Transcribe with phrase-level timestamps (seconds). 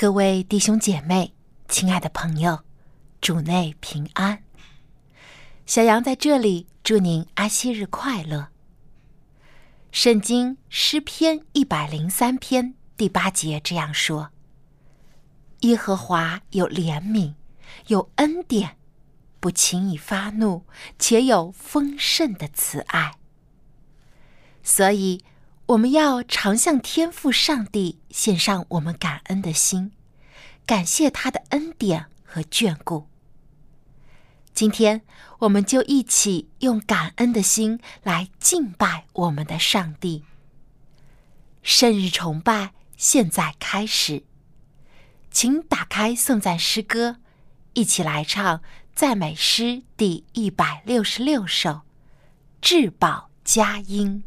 [0.00, 1.34] 各位弟兄姐妹，
[1.68, 2.60] 亲爱的朋友，
[3.20, 4.42] 主内平安。
[5.66, 8.48] 小杨在这里祝您安息日快乐。
[9.92, 14.30] 圣经诗篇一百零三篇第八节这样说
[15.60, 17.34] ：“耶和华有怜悯，
[17.88, 18.78] 有恩典，
[19.38, 20.64] 不轻易发怒，
[20.98, 23.16] 且有丰盛的慈爱。”
[24.64, 25.22] 所以。
[25.70, 29.92] 我们要常向天父上帝献上我们感恩的心，
[30.66, 33.06] 感谢他的恩典和眷顾。
[34.52, 35.02] 今天，
[35.38, 40.24] 我们就一起用感恩的心来敬拜我们的上帝。
[41.62, 44.24] 圣日崇拜现在开始，
[45.30, 47.18] 请打开颂赞诗歌，
[47.74, 48.60] 一起来唱
[48.92, 51.70] 赞美诗第一百六十六首
[52.60, 54.24] 《至宝佳音》。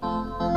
[0.00, 0.47] Thank you.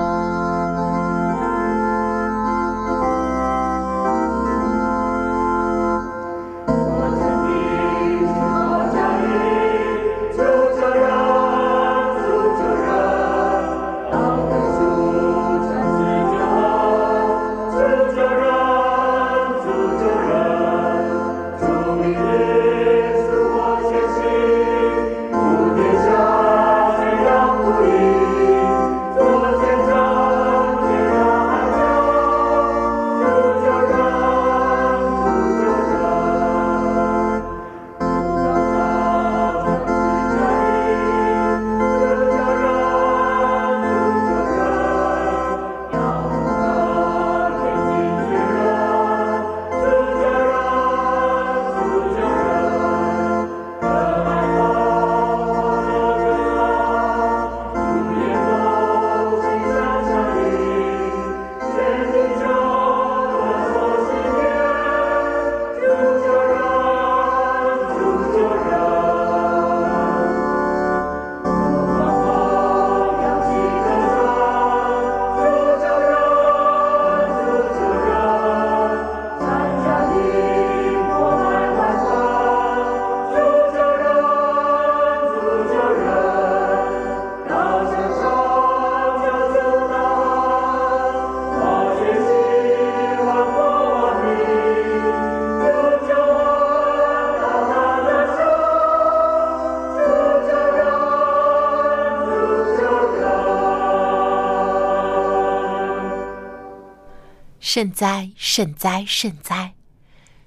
[107.74, 109.76] 圣哉，圣哉，圣哉！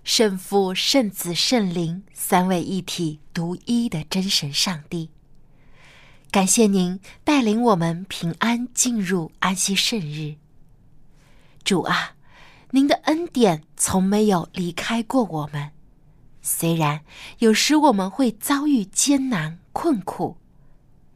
[0.03, 5.09] 圣父、圣子、圣灵三位一体、独一的真神上帝，
[6.31, 10.35] 感谢您带领我们平安进入安息圣日。
[11.65, 12.15] 主啊，
[12.73, 15.71] 您的恩典从没有离开过我们，
[16.43, 17.06] 虽然
[17.39, 20.37] 有时我们会遭遇艰难困苦，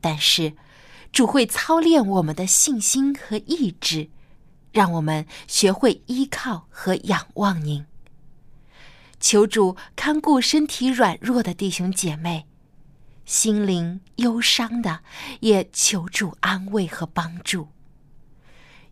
[0.00, 0.54] 但是
[1.12, 4.08] 主会操练我们的信心和意志。
[4.72, 7.86] 让我们学会依靠和仰望您。
[9.20, 12.46] 求主看顾身体软弱的弟兄姐妹，
[13.24, 15.00] 心灵忧伤的
[15.40, 17.68] 也求主安慰和帮助。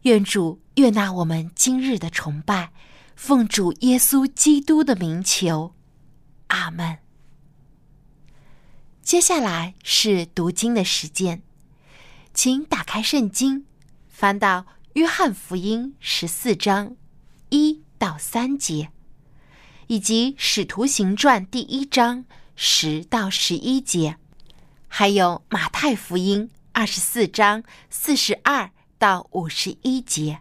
[0.03, 2.73] 愿主悦纳我们今日的崇拜，
[3.15, 5.75] 奉主耶稣基督的名求，
[6.49, 6.99] 阿门。
[9.03, 11.43] 接下来是读经的时间，
[12.35, 13.65] 请打开圣经，
[14.09, 14.67] 翻到。
[14.97, 16.97] 约翰福音十四章
[17.51, 18.91] 一到三节，
[19.89, 24.17] 以及使徒行传第一章十到十一节，
[24.89, 30.41] 还有马太福音二十四章四十二到五十一节，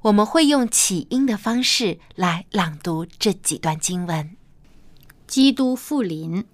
[0.00, 4.36] 我们会用起音的方式来朗读这几段经文。
[5.28, 6.44] 基督复临，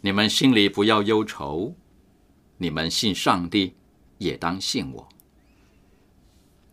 [0.00, 1.74] 你们心里不要忧愁，
[2.56, 3.74] 你们信上帝，
[4.16, 5.08] 也当信我。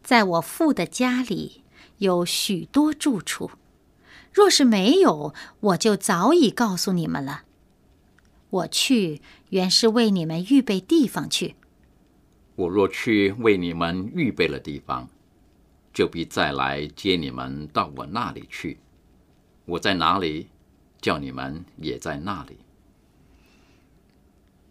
[0.04, 1.64] 在我父的家里
[2.00, 3.52] 有许多住处，
[4.34, 7.44] 若是没有，我就早已告诉你们了。
[8.50, 11.56] 我去原是为你们预备地方去。
[12.56, 15.10] 我若去为你们预备了地方，
[15.92, 18.78] 就必再来接你们到我那里去。
[19.66, 20.50] 我在哪里，
[21.02, 22.58] 叫你们也在那里。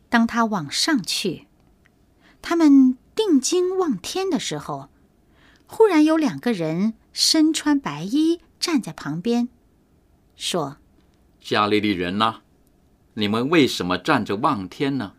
[0.09, 1.47] 当他往上去，
[2.41, 4.91] 他们定睛望天的时候，
[5.75, 9.49] 忽然有两个人身穿白衣站在旁边，
[10.37, 10.77] 说
[11.41, 12.43] ：“加利利人呐，
[13.15, 15.15] 你们为什么站着望天呢？”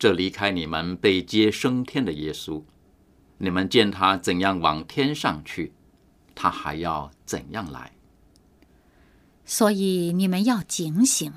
[0.00, 2.62] 这离开你们被接升天的耶稣，
[3.36, 5.74] 你们见他怎样往天上去，
[6.34, 7.92] 他还要怎样来。
[9.44, 11.30] 所以你们要警醒，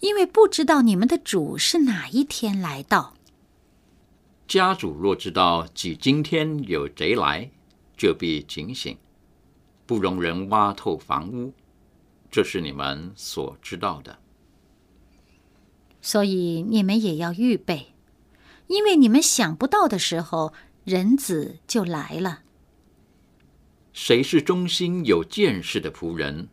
[0.00, 3.14] 因为不知道你们的主是哪一天来到。
[4.52, 7.50] 家主若知道即今天有贼来，
[7.96, 8.98] 就必警醒，
[9.86, 11.54] 不容人挖透房屋。
[12.30, 14.18] 这是你们所知道的。
[16.02, 17.94] 所以你们也要预备，
[18.66, 20.52] 因为你们想不到的时候，
[20.84, 22.40] 人子就来了。
[23.94, 26.50] 谁是忠心有见识的仆人，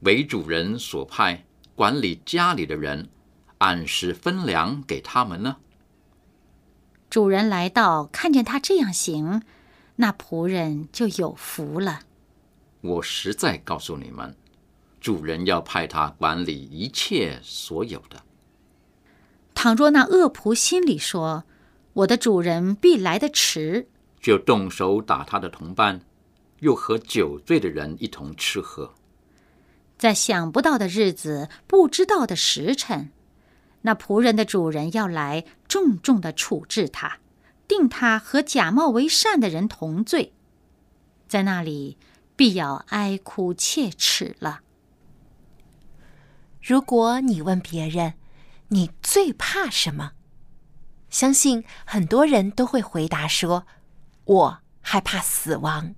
[0.00, 1.44] 为主人所派
[1.74, 3.10] 管理家里的人，
[3.58, 5.58] 按时分粮给他们呢？
[7.12, 9.42] 主人来到，看见他这样行，
[9.96, 12.00] 那仆人就有福了。
[12.80, 14.34] 我实在告诉你们，
[14.98, 18.22] 主人要派他管理一切所有的。
[19.54, 21.44] 倘若那恶仆心里说
[21.92, 23.88] ：“我的主人必来得迟”，
[24.18, 26.00] 就动手打他的同伴，
[26.60, 28.94] 又和酒醉的人一同吃喝。
[29.98, 33.10] 在想不到的日子、不知道的时辰，
[33.82, 37.18] 那仆人的主人要来重重的处置他，
[37.68, 40.32] 定他和假冒为善的人同罪，
[41.28, 41.98] 在那里
[42.36, 44.60] 必要哀哭切齿了。
[46.60, 48.14] 如果你问别人，
[48.68, 50.12] 你最怕什么？
[51.10, 53.66] 相信很多人都会回答说
[54.24, 55.94] ：“我害怕死亡。”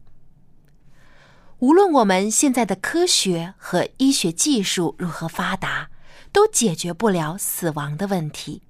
[1.61, 5.91] 无论我们现在的科学和医学技术如何发达，
[6.35, 8.63] 都解决不了死亡的问题。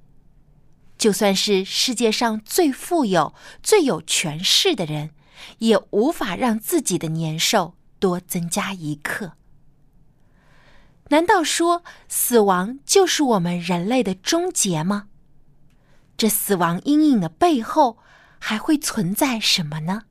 [0.99, 5.15] 就算是世界上最富有、最有权势的人，
[5.61, 9.33] 也无法让自己的年寿多增加一刻。
[11.09, 15.09] 难道说死亡就是我们人类的终结吗？
[16.19, 17.97] 这死亡阴影的背后
[18.39, 20.03] 还会存在什么呢？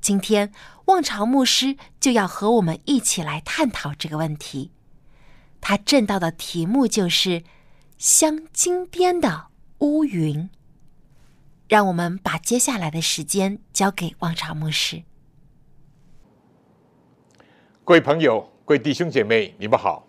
[0.00, 0.52] 今天，
[0.84, 4.70] 望潮牧师就要和我们一起来探讨这个问题。
[5.68, 7.42] 他正到的题目就是
[7.98, 9.48] “镶金边的
[9.78, 10.48] 乌云”。
[11.68, 15.02] 让我们把接下来的时间交给望潮牧师。
[17.84, 18.48] 各位朋友。
[18.64, 20.06] 各位弟兄姐妹，你们好！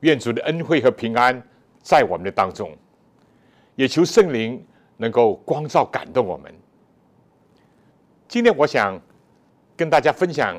[0.00, 1.46] 愿主的恩惠和平安
[1.82, 2.74] 在我们的当中，
[3.74, 4.66] 也求圣灵
[4.96, 6.54] 能够光照、感动我们。
[8.26, 8.98] 今天我想
[9.76, 10.56] 跟大家分享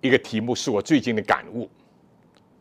[0.00, 1.68] 一个题目，是我最近的感悟。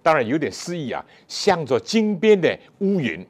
[0.08, 3.28] 当然有点诗意啊，向着金边的乌云。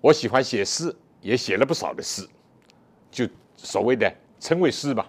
[0.00, 2.28] 我喜欢写诗，也写了不少的诗，
[3.08, 3.24] 就
[3.56, 5.08] 所谓的称谓诗吧。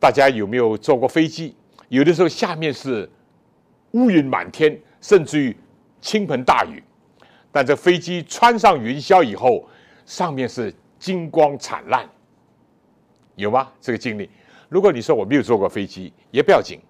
[0.00, 1.54] 大家有没有坐过飞机？
[1.88, 3.08] 有的时候下面是
[3.92, 5.56] 乌云满天，甚至于
[6.00, 6.82] 倾盆大雨，
[7.52, 9.64] 但这飞机穿上云霄以后，
[10.04, 12.04] 上面是金光灿烂，
[13.36, 13.70] 有吗？
[13.80, 14.28] 这个经历？
[14.68, 16.80] 如果你说我没有坐过飞机，也不要紧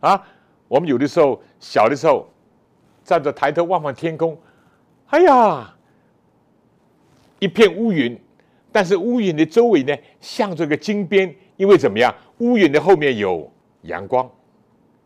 [0.00, 0.26] 啊。
[0.68, 2.28] 我们有的时候小的时候，
[3.02, 4.38] 站着抬头望望天空，
[5.06, 5.74] 哎呀，
[7.38, 8.18] 一片乌云，
[8.70, 11.34] 但是乌云的周围呢，像这个金边。
[11.56, 12.14] 因为怎么样？
[12.38, 13.50] 乌云的后面有
[13.82, 14.30] 阳光，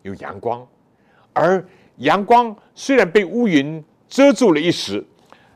[0.03, 0.69] 有阳光，
[1.33, 5.03] 而阳光虽然被乌云遮住了一时，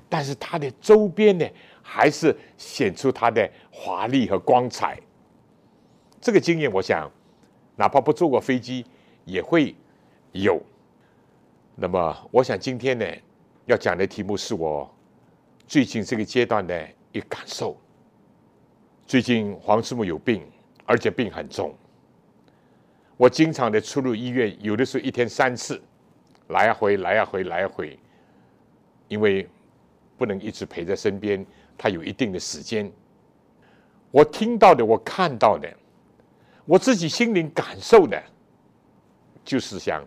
[0.08, 1.46] 但是它的周边呢，
[1.82, 4.98] 还是显出它的华丽和光彩。
[6.18, 7.10] 这个经验，我想，
[7.76, 8.86] 哪怕不坐过飞机，
[9.26, 9.76] 也会
[10.32, 10.58] 有。
[11.74, 13.06] 那么，我想今天呢，
[13.66, 14.90] 要讲的题目是我
[15.66, 17.76] 最近这个阶段的一个感受。
[19.06, 20.42] 最近黄师母有病。
[20.88, 21.74] 而且病很重，
[23.16, 25.82] 我经常的出入医院，有的时候一天三次，
[26.46, 27.98] 来回来回来回，
[29.08, 29.48] 因为
[30.16, 31.44] 不能一直陪在身边，
[31.76, 32.88] 他有一定的时间。
[34.12, 35.68] 我听到的，我看到的，
[36.66, 38.22] 我自己心灵感受的，
[39.46, 40.04] 就是想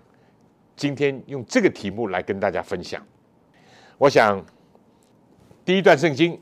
[0.76, 3.04] 今天用这个题目来跟大家分享。
[3.98, 4.46] 我想
[5.66, 6.40] 第一段圣经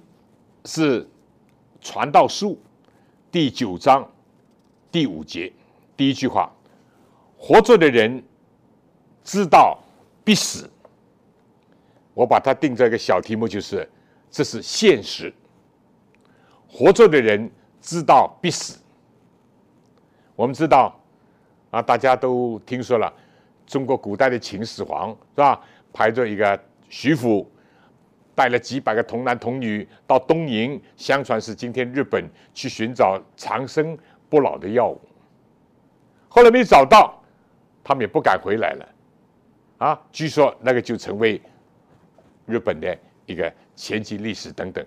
[0.66, 1.04] 是
[1.80, 2.52] 《传道书》
[3.32, 4.06] 第九章。
[4.90, 5.52] 第五节
[5.96, 6.52] 第一句话：
[7.38, 8.24] 活着的人
[9.22, 9.78] 知道
[10.24, 10.68] 必死，
[12.14, 13.88] 我把它定在一个小题目，就是
[14.32, 15.32] 这是现实。
[16.68, 18.80] 活着的人知道必死。
[20.36, 20.97] 我们知道
[21.78, 23.14] 啊，大家都听说了，
[23.68, 25.62] 中国古代的秦始皇是吧？
[25.94, 27.48] 派着一个徐福，
[28.34, 33.96] 带了几百个童男童女到东瀛，相传是今天日本去寻找长生
[34.28, 35.00] 不老的药物。
[36.28, 37.22] 后来没找到，
[37.84, 38.90] 他们也不敢回来了。
[39.78, 41.40] 啊，据说那个就成为
[42.48, 44.84] 日本的一个前期历史等等。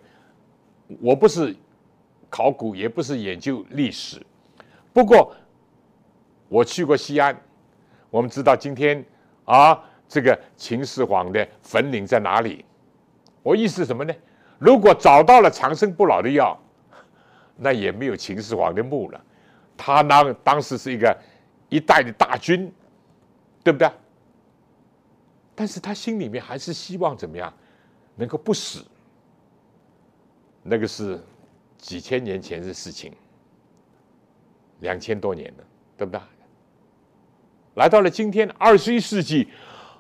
[1.01, 1.55] 我不是
[2.29, 4.21] 考古，也不是研究历史，
[4.93, 5.33] 不过
[6.51, 7.41] 我去过西安，
[8.11, 9.03] 我们知道今天
[9.45, 12.65] 啊，这个秦始皇的坟陵在哪里？
[13.41, 14.13] 我意思什么呢？
[14.59, 16.61] 如果找到了长生不老的药，
[17.57, 19.25] 那也没有秦始皇的墓了。
[19.77, 21.17] 他当当时是一个
[21.69, 22.71] 一代的大军，
[23.63, 23.89] 对不对？
[25.55, 27.53] 但是他心里面还是希望怎么样，
[28.17, 28.85] 能够不死。
[30.65, 31.23] 那个是
[31.79, 33.15] 几千年前的事情，
[34.81, 35.65] 两千多年了，
[35.97, 36.21] 对不对？
[37.81, 39.49] 来到了今天二十一世纪，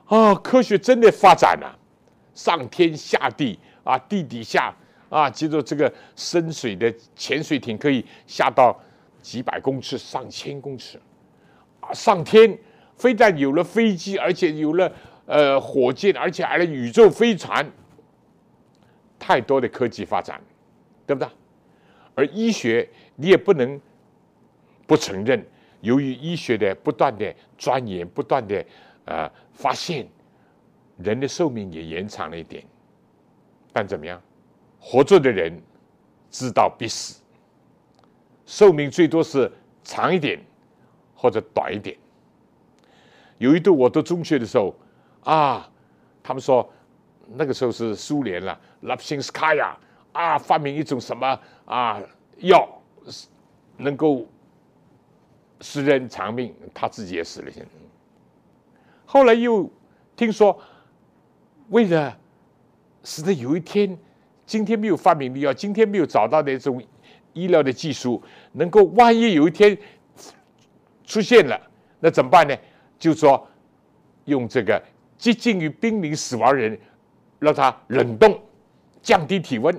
[0.04, 1.78] 啊，科学真的发展了，
[2.34, 4.76] 上天下地啊，地底下
[5.08, 8.78] 啊，接着这个深水的潜水艇可以下到
[9.22, 11.00] 几百公尺、上千公尺，
[11.80, 12.54] 啊，上天
[12.96, 14.92] 非但有了飞机，而且有了。
[15.24, 17.64] 呃，火箭，而且还有宇宙飞船，
[19.16, 20.40] 太多的科技发展，
[21.06, 21.30] 对不对？
[22.16, 23.80] 而医学，你也不能
[24.88, 25.46] 不承认，
[25.80, 28.64] 由于医学的不断的钻研、不断的
[29.04, 30.06] 呃发现，
[30.98, 32.64] 人的寿命也延长了一点。
[33.72, 34.20] 但怎么样？
[34.78, 35.60] 活着的人
[36.30, 37.20] 知道必死，
[38.46, 39.50] 寿命最多是
[39.84, 40.40] 长一点
[41.14, 41.96] 或者短一点。
[43.38, 44.74] 有一度我读中学的时候。
[45.22, 45.70] 啊，
[46.22, 46.66] 他们说
[47.26, 49.76] 那个时候是苏联了，拉普辛斯卡娅
[50.12, 52.00] 啊，发明一种什么啊
[52.38, 52.66] 药，
[53.76, 54.26] 能够
[55.60, 57.50] 使人长命，他自己也死了。
[57.50, 57.68] 现在，
[59.06, 59.70] 后来又
[60.16, 60.58] 听说，
[61.68, 62.16] 为了
[63.04, 63.98] 使得有一天，
[64.46, 66.82] 今天没有发明的药，今天没有找到的一种
[67.32, 69.76] 医疗的技术，能够万一有一天
[71.04, 71.60] 出现了，
[72.00, 72.56] 那怎么办呢？
[72.98, 73.46] 就说
[74.24, 74.82] 用这个。
[75.18, 76.80] 接近于濒临死亡人，
[77.38, 78.40] 让他冷冻，
[79.02, 79.78] 降低体温。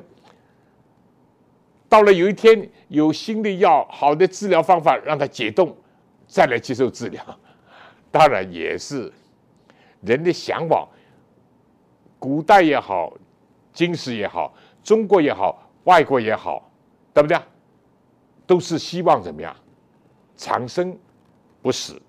[1.92, 5.76] 到了有一天有新的药、好的治疗方法，让他解冻，
[6.26, 7.22] 再来接受治疗。
[8.10, 9.12] 当然也是
[10.00, 10.88] 人的向往。
[12.18, 13.12] 古代也好，
[13.74, 16.72] 今时也好，中国也好，外国也好，
[17.14, 17.38] 对不对？
[18.48, 19.54] 都是希望怎么样？
[20.38, 20.98] 长生
[21.62, 22.02] 不死。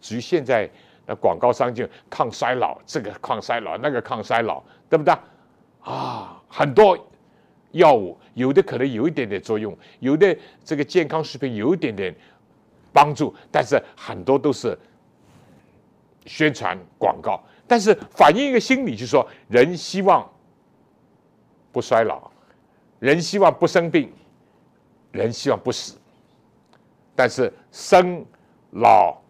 [0.00, 0.70] 至于现在。
[1.04, 5.12] 那广告商就抗衰老，这个抗衰老，那个抗衰老，对不对？
[5.80, 6.96] 啊，很多
[7.72, 12.14] 药物，有的可能有一点点作用，有的这个健康食品有一点点
[12.92, 14.78] 帮助，但是很多都是
[16.24, 17.42] 宣传广告。
[17.66, 20.30] 但是反映一个心理，就是说人希望
[21.70, 22.30] 不衰老，
[23.00, 24.12] 人希望不生病，
[25.10, 25.98] 人希望不死。
[27.14, 28.24] 但是生
[28.70, 29.20] 老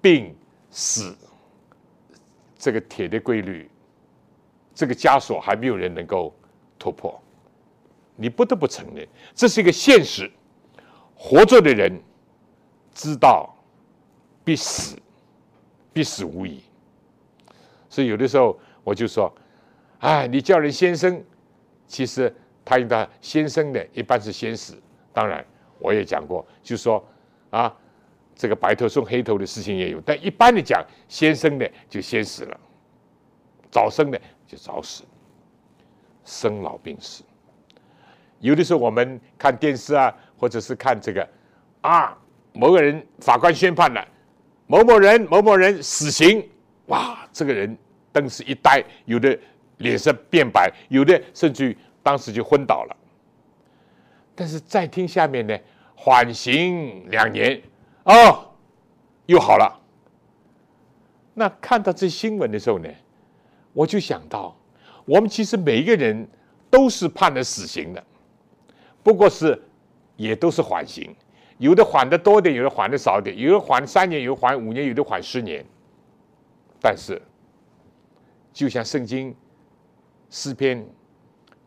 [0.00, 0.34] 病。
[0.74, 1.14] 死，
[2.56, 3.70] 这个铁的规律，
[4.74, 6.34] 这个枷锁还没有人能够
[6.78, 7.21] 突破。
[8.16, 10.30] 你不得不承认，这是一个现实。
[11.14, 12.00] 活着的人
[12.92, 13.54] 知道
[14.44, 14.96] 必死，
[15.92, 16.62] 必死无疑。
[17.88, 19.32] 所以有的时候我就说
[20.00, 21.22] ：“哎，你叫人先生，
[21.86, 24.80] 其实他应该先生的一般是先死。
[25.12, 25.44] 当然，
[25.78, 27.04] 我也讲过，就说
[27.50, 27.74] 啊。”
[28.34, 32.60] 这个白头送黑头的事情也有，但一般的讲，先生的就先死了，
[33.70, 35.04] 早生的就早死，
[36.24, 37.22] 生老病死。
[38.42, 41.26] 有的时候我们看电视啊，或者是看这个
[41.80, 42.18] 啊，
[42.52, 44.04] 某个人法官宣判了，
[44.66, 46.44] 某某人某某人死刑，
[46.86, 47.78] 哇，这个人
[48.10, 49.38] 当时一呆，有的
[49.78, 52.96] 脸色变白，有的甚至于当时就昏倒了。
[54.34, 55.56] 但是再听下面呢，
[55.94, 57.62] 缓刑两年。
[58.04, 58.50] 哦，
[59.26, 59.80] 又好了。
[61.32, 62.88] 那看到这新闻的时候呢，
[63.72, 64.56] 我就想到，
[65.04, 66.28] 我们其实每一个人
[66.68, 68.04] 都是判了死刑的，
[69.02, 69.60] 不过是
[70.16, 71.14] 也都是缓刑，
[71.58, 75.64] 有的缓的多点，有的缓的少点，有的缓三年，有的缓五年，有的缓十年。
[76.80, 77.20] 但是，
[78.52, 79.34] 就像圣经
[80.30, 80.84] 诗篇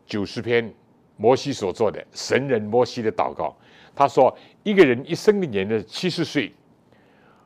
[0.06, 0.72] 九十篇
[1.16, 3.56] 摩西所做的神人摩西的祷告。
[3.94, 6.52] 他说：“一个人一生的年龄，七十岁，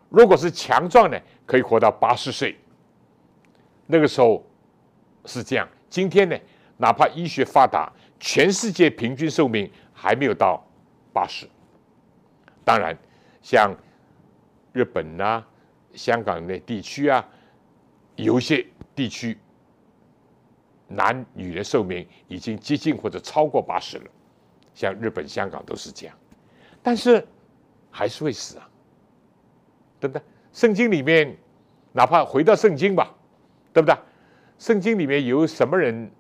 [0.09, 2.57] 如果是强壮的，可以活到八十岁。
[3.87, 4.45] 那个时候，
[5.25, 5.69] 是这样。
[5.89, 6.37] 今天呢，
[6.77, 10.63] 哪怕医学发达，全世界平均寿命还没有到
[11.13, 11.49] 八十。
[12.65, 12.97] 当然，
[13.43, 13.75] 像
[14.73, 15.45] 日本呐、
[15.95, 17.27] 香港的地区啊，
[18.17, 19.37] 有一些地区
[20.87, 24.05] 男女的寿命已经接近或者超过八十了，
[24.75, 26.17] 像日本、香港都是这样。
[26.83, 27.27] 但是
[27.91, 28.69] 还是会死啊，
[29.99, 30.23] 对不对？
[30.53, 31.37] 圣经里面，
[31.93, 33.15] 哪怕回到圣经吧，
[33.73, 33.97] 对不对？
[34.59, 36.11] 圣经里面有什么人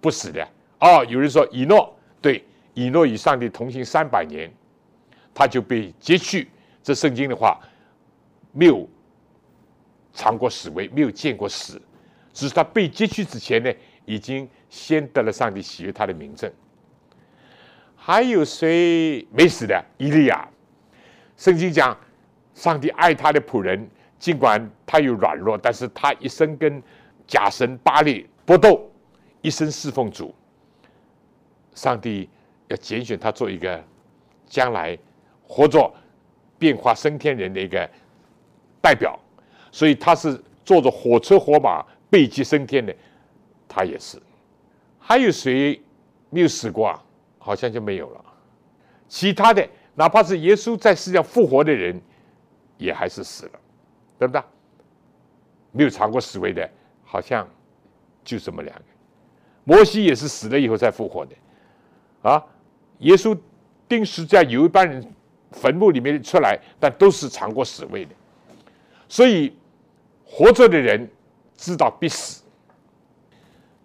[0.00, 0.46] 不死的？
[0.78, 4.52] 哦，有人说以诺，对，以诺与上帝同行三百年，
[5.34, 6.48] 他就被接去。
[6.82, 7.58] 这圣经的话，
[8.52, 8.88] 没有
[10.12, 11.80] 尝过死味，没有见过死，
[12.32, 13.72] 只是他被接去之前呢，
[14.04, 16.50] 已经先得了上帝喜悦他的名证。
[17.96, 19.84] 还有谁没死的？
[19.98, 20.48] 伊利亚，
[21.36, 21.98] 圣经讲，
[22.54, 26.80] 上帝爱他的仆人，尽管他有软弱，但是他一生跟
[27.26, 28.88] 假神巴利搏斗，
[29.42, 30.32] 一生侍奉主。
[31.76, 32.28] 上帝
[32.66, 33.80] 要拣选他做一个
[34.46, 34.98] 将来
[35.46, 35.88] 活着
[36.58, 37.88] 变化升天人的一个
[38.80, 39.16] 代表，
[39.70, 42.92] 所以他是坐着火车火马背脊升天的，
[43.68, 44.20] 他也是。
[44.98, 45.80] 还有谁
[46.30, 47.04] 没有死过啊？
[47.38, 48.24] 好像就没有了。
[49.06, 52.00] 其他的，哪怕是耶稣在世上复活的人，
[52.78, 53.60] 也还是死了，
[54.18, 54.42] 对不对？
[55.70, 56.68] 没有尝过死味的，
[57.04, 57.46] 好像
[58.24, 58.84] 就这么两个。
[59.62, 61.36] 摩西也是死了以后才复活的，
[62.26, 62.44] 啊，
[62.98, 63.38] 耶稣
[63.88, 65.14] 钉十字架有一班人
[65.52, 68.10] 坟墓里面出来，但都是尝过死味的。
[69.08, 69.56] 所以
[70.24, 71.08] 活着的人
[71.56, 72.42] 知道必死，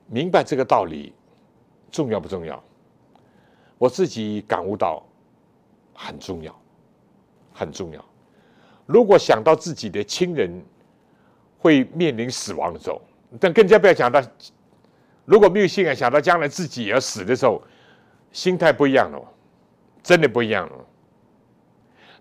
[0.08, 1.14] 明白这个道理
[1.92, 2.62] 重要不重要？
[3.78, 5.06] 我自己感悟到
[5.94, 6.60] 很重要，
[7.54, 8.04] 很重要。
[8.88, 10.52] 如果想到自己的亲人
[11.60, 13.00] 会面临死亡的时候，
[13.40, 14.20] 但更加不要讲到
[15.26, 17.62] 如果没有信仰，想到将来自己也要死的时候，
[18.32, 19.22] 心态不一样了，
[20.02, 20.76] 真的不一样了。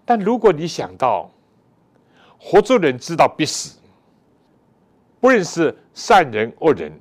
[0.04, 1.30] 但如果你想到
[2.38, 3.78] 活着人知道必死，
[5.20, 6.92] 不认识善人恶人，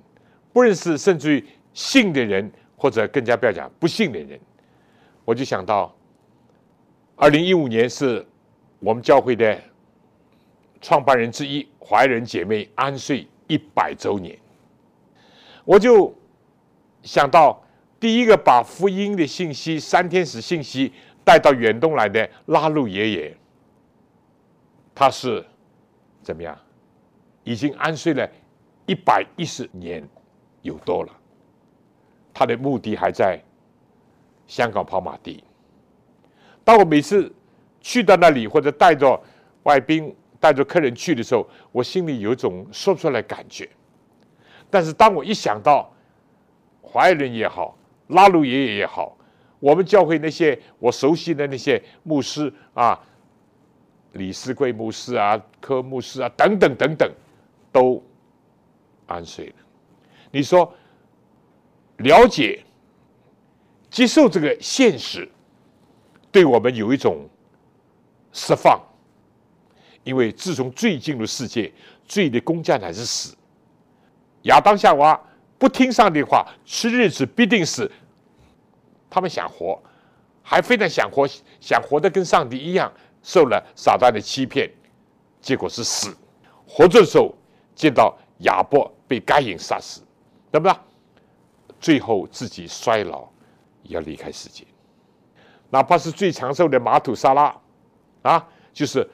[0.53, 4.39] 不认识甚至于信的人，或者更加不要讲不信的人。
[5.25, 5.95] 我就想到，
[7.15, 8.25] 二零一五年是
[8.79, 9.59] 我们教会的
[10.81, 14.37] 创办人之一怀仁姐妹安睡一百周年，
[15.65, 16.13] 我就
[17.01, 17.61] 想到
[17.99, 23.37] 第一个把福音的信息、三天使信息带到远东来的拉路爷爷，
[24.95, 25.45] 他是
[26.23, 26.57] 怎么样？
[27.43, 28.29] 已经安睡了
[28.85, 30.07] 一百一十年
[30.61, 31.13] 有多了，
[32.33, 33.41] 他的墓地还在。
[34.47, 35.43] 香港跑马地，
[36.63, 37.31] 当我每次
[37.81, 39.21] 去到那里，或者带着
[39.61, 43.69] 外宾、带着客人去的时候，我心里有一种说不出来感觉。
[44.67, 45.93] 但是当我一想到
[46.81, 47.77] 华人也好，
[48.09, 49.17] 拉鲁爷爷也好，
[49.59, 52.99] 我们教会那些我熟悉的那些牧师啊，
[54.13, 57.11] 李思贵牧师啊、柯牧师啊等等等等，
[57.71, 58.03] 都
[59.07, 59.55] 安睡了。
[60.31, 60.71] 你说
[61.97, 62.63] 了解？
[63.89, 65.27] 接受这个现实，
[66.31, 67.27] 对我们有一种
[68.31, 68.79] 释放。
[70.03, 71.71] 因为自从罪进入世界，
[72.05, 73.35] 罪的工价乃是死。
[74.43, 75.19] 亚当夏娃
[75.59, 77.91] 不听上帝话，吃日子必定死。
[79.09, 79.79] 他们想活，
[80.41, 81.27] 还非常想活，
[81.59, 82.91] 想活得跟上帝一样，
[83.21, 84.71] 受了撒旦的欺骗，
[85.39, 86.15] 结果是死。
[86.65, 87.35] 活着的时候
[87.75, 90.01] 见到亚伯被该隐杀死，
[90.49, 90.73] 对不对？
[91.79, 93.29] 最后自己衰老。
[93.83, 94.63] 要离开世界，
[95.71, 97.55] 哪怕是最长寿的马土沙拉，
[98.21, 99.09] 啊，就是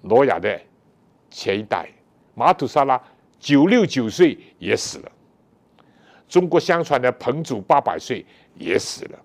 [0.00, 0.58] 挪亚的
[1.28, 1.90] 前一代，
[2.34, 2.98] 马土沙拉
[3.38, 5.12] 九六九岁也死了。
[6.28, 9.18] 中国相传的彭祖八百岁也死了。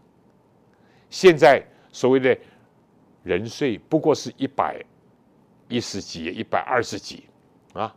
[1.10, 1.62] 现在
[1.92, 2.38] 所谓的
[3.24, 4.84] 人岁不过是一百
[5.68, 7.26] 一十几、一百二十几
[7.74, 7.94] 啊。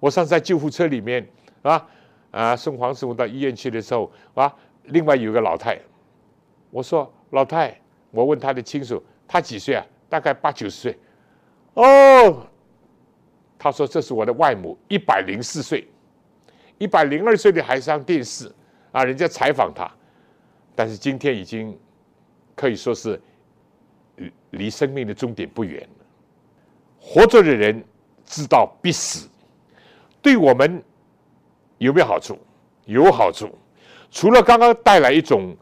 [0.00, 1.26] 我上次在救护车里面
[1.62, 1.88] 啊
[2.30, 4.54] 啊送黄师傅到医院去的时候啊。
[4.90, 5.76] 另外有个老太，
[6.70, 7.76] 我说老太，
[8.12, 9.84] 我问他的亲属，他几岁啊？
[10.08, 10.96] 大概八九十岁。
[11.74, 12.46] 哦，
[13.58, 15.88] 他说这是我的外母，一百零四岁，
[16.78, 18.52] 一百零二岁的还上电视
[18.92, 19.90] 啊，人家采访他，
[20.74, 21.78] 但是今天已经
[22.54, 23.20] 可以说是
[24.50, 26.06] 离生命的终点不远了。
[27.00, 27.84] 活着的人
[28.24, 29.28] 知道必死，
[30.20, 30.82] 对我们
[31.78, 32.38] 有没有好处？
[32.84, 33.50] 有好处。
[34.10, 35.56] 除了刚刚带来一种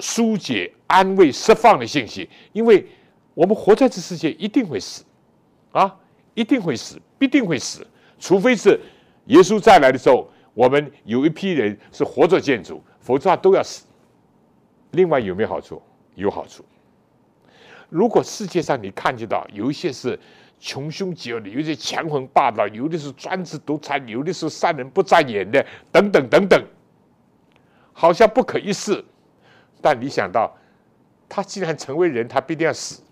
[0.00, 2.86] 疏解、安慰、释放的信息，因为
[3.34, 5.04] 我们活在这世界一定会死，
[5.72, 5.94] 啊，
[6.34, 7.86] 一定会死，必定会死，
[8.18, 8.80] 除非是
[9.26, 13.84] 耶稣再来的时候，我们有一批人是活着建筑，否则他都要死。
[14.92, 15.80] 另外有没有好处？
[16.14, 16.64] 有好处。
[17.88, 20.18] 如果世界上你看见到有一些是
[20.58, 26.64] 穷凶极恶的，有些强横霸道，有的是专制独裁，有的是善人不眨眼的，等等等等，
[27.92, 29.04] 好像不可一世。
[29.80, 30.56] 但你想到，
[31.28, 33.02] 他既然成为人，他必定要死。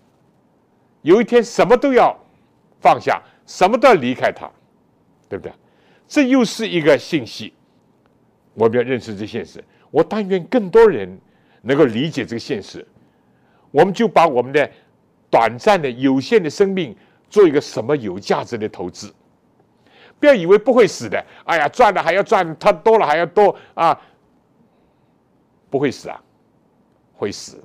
[1.01, 2.17] 有一天什么都要
[2.79, 4.49] 放下，什么都要离开他，
[5.27, 5.53] 对不对？
[6.13, 7.51] 这又是一个信息，
[8.53, 9.63] 我们要认识这现实。
[9.89, 11.19] 我但愿更多人
[11.63, 12.87] 能够理解这个现实，
[13.71, 14.69] 我们就把我们的
[15.31, 16.95] 短暂的、有限的生命
[17.31, 19.11] 做一个什么有价值的投资。
[20.19, 23.99] 不要以为不会死的，哎呀，赚了还要赚，他多了还要多啊，
[25.71, 26.21] 不会死啊，
[27.11, 27.57] 会死，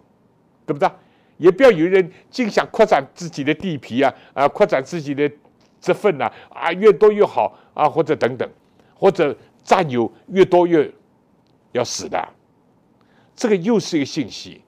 [0.64, 0.90] 对不对？
[1.36, 5.30] 也不要有人尽想扩展自己的地皮啊，啊，扩展自己的
[5.78, 8.50] 这份呐，啊，越多越好啊，或者等等，
[8.92, 10.92] 或者占有越多越
[11.70, 12.28] 要死的，
[13.36, 14.62] 这个又是一个信息。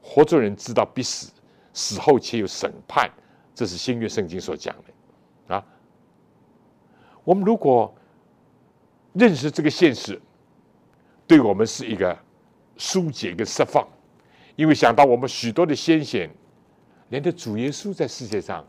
[0.00, 1.32] 活着人知道必死，
[1.72, 3.10] 死后且有审判，
[3.54, 4.74] 这是新约圣经所讲
[5.48, 5.64] 的啊。
[7.24, 7.92] 我们如果
[9.12, 10.20] 认识这个现实，
[11.26, 12.16] 对我们是一个
[12.76, 13.84] 疏解跟释放。
[14.54, 16.30] 因为想到我们许多的先贤，
[17.08, 18.64] 连的主耶稣在世界上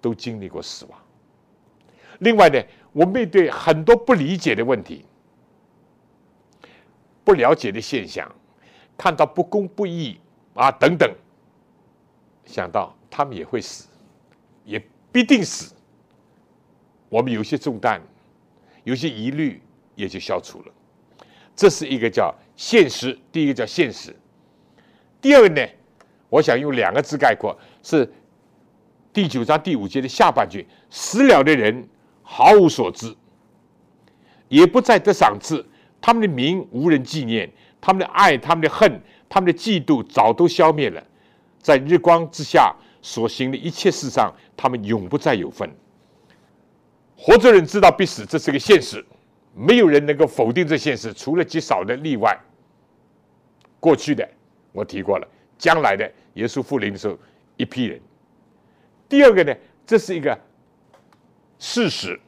[0.00, 0.98] 都经历过死亡。
[2.20, 2.58] 另外呢，
[2.92, 5.04] 我面对很多不理解的问题、
[7.24, 8.30] 不了解的现象，
[8.96, 10.18] 看到不公不义
[10.54, 11.10] 啊等等，
[12.44, 13.88] 想到他们也会死，
[14.64, 15.74] 也必定死。
[17.08, 18.00] 我们有些重担、
[18.84, 19.60] 有些疑虑
[19.94, 20.72] 也就消除了。
[21.56, 24.14] 这是一个叫现实，第一个叫现实。
[25.20, 25.66] 第二个呢，
[26.28, 28.10] 我想用两个字概括，是
[29.12, 31.88] 第九章第五节的下半句：死了的人
[32.32, 33.12] 毫无所知，
[34.48, 35.66] 也不再得赏赐，
[36.00, 41.04] 他们的名无人纪念，他们的爱、他们的恨、他们的嫉妒早都消灭了，
[41.58, 45.68] 在日光之下所行的一切事上，他们永不再有份。
[47.16, 49.04] 活着人知道必死，这是个现实，
[49.52, 52.38] 没有人能够否定这现实，除了极少的例外。
[53.80, 54.28] 过去的。
[54.72, 55.26] 我提过了，
[55.58, 57.18] 将来的耶稣复临的时候，
[57.56, 58.00] 一批人。
[59.08, 59.52] 第二个呢，
[59.84, 60.40] 这是一个
[61.60, 62.18] 事实，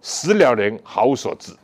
[0.00, 1.54] 死了人毫无所知。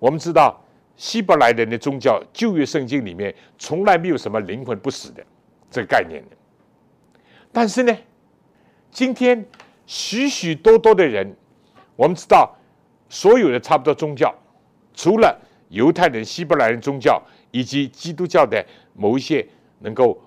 [0.00, 0.60] 我们知道，
[0.96, 5.24] 希伯来人的宗教旧约圣经里面从来没有什么灵魂不死的
[5.70, 6.36] 这个概念的。
[7.52, 7.96] 但是呢，
[8.90, 9.46] 今天
[9.86, 11.36] 许许多多的人，
[11.94, 12.52] 我们知道，
[13.08, 14.34] 所有的差不多宗教，
[14.92, 17.22] 除了犹太人、希伯来人宗教。
[17.54, 19.46] 以及基督教的某一些
[19.78, 20.20] 能够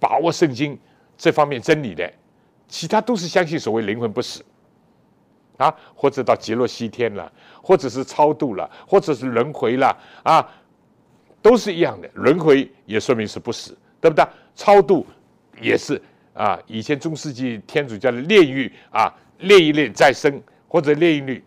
[0.00, 0.78] 把握圣经
[1.14, 2.10] 这方面真理的，
[2.66, 4.42] 其他都是相信所谓灵魂不死
[5.58, 7.30] 啊，或者到极乐西天了，
[7.62, 10.48] 或者是超度了，或者是轮回了啊，
[11.42, 12.08] 都是一样的。
[12.14, 14.26] 轮回也说明是不死，对不对？
[14.54, 15.06] 超度
[15.60, 16.00] 也是
[16.32, 16.58] 啊。
[16.66, 21.42] 以前中世纪天主教的炼狱啊，炼一炼再生，或者炼一炼，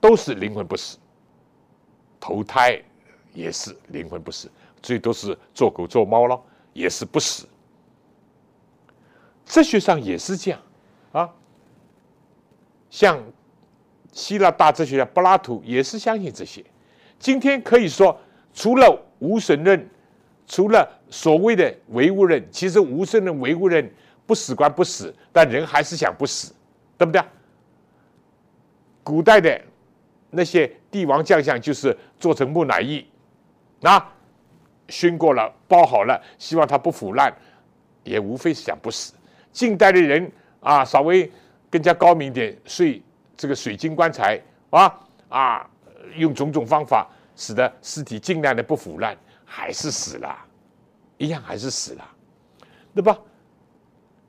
[0.00, 0.96] 都是灵魂不死，
[2.18, 2.82] 投胎。
[3.36, 4.48] 也是灵魂不死，
[4.80, 6.40] 最多是做狗做猫了，
[6.72, 7.48] 也是不死。
[9.44, 10.60] 哲学上也是这样，
[12.94, 13.20] 像
[14.12, 16.64] 希腊大哲学家柏拉图也是相信这些。
[17.18, 18.16] 今天可以说，
[18.52, 19.90] 除了无神论，
[20.46, 23.92] 除了所谓的唯物论，其实无神论、唯物论
[24.26, 26.54] 不死观不死，但人还是想不死，
[26.96, 27.20] 对不对？
[29.02, 29.60] 古代的
[30.30, 33.04] 那些帝王将相就是做成木乃伊。
[33.80, 34.00] 那
[34.88, 37.34] 熏过了，包好了，希望它不腐烂，
[38.04, 39.14] 也无非是想不死。
[39.50, 40.30] 近代的人
[40.60, 41.28] 啊，稍微
[41.74, 43.02] 更加高明一点，睡
[43.36, 44.94] 这个水晶棺材啊
[45.28, 45.68] 啊，
[46.14, 50.38] 用种种方法使得尸体尽量的不腐烂，还是死了，
[51.18, 52.08] 一样还是死了，
[52.94, 53.18] 对吧？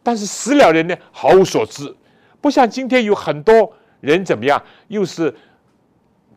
[0.02, 1.96] 但是死了人呢，毫无所知，
[2.42, 5.32] 不像今天有很多人怎么样，又是。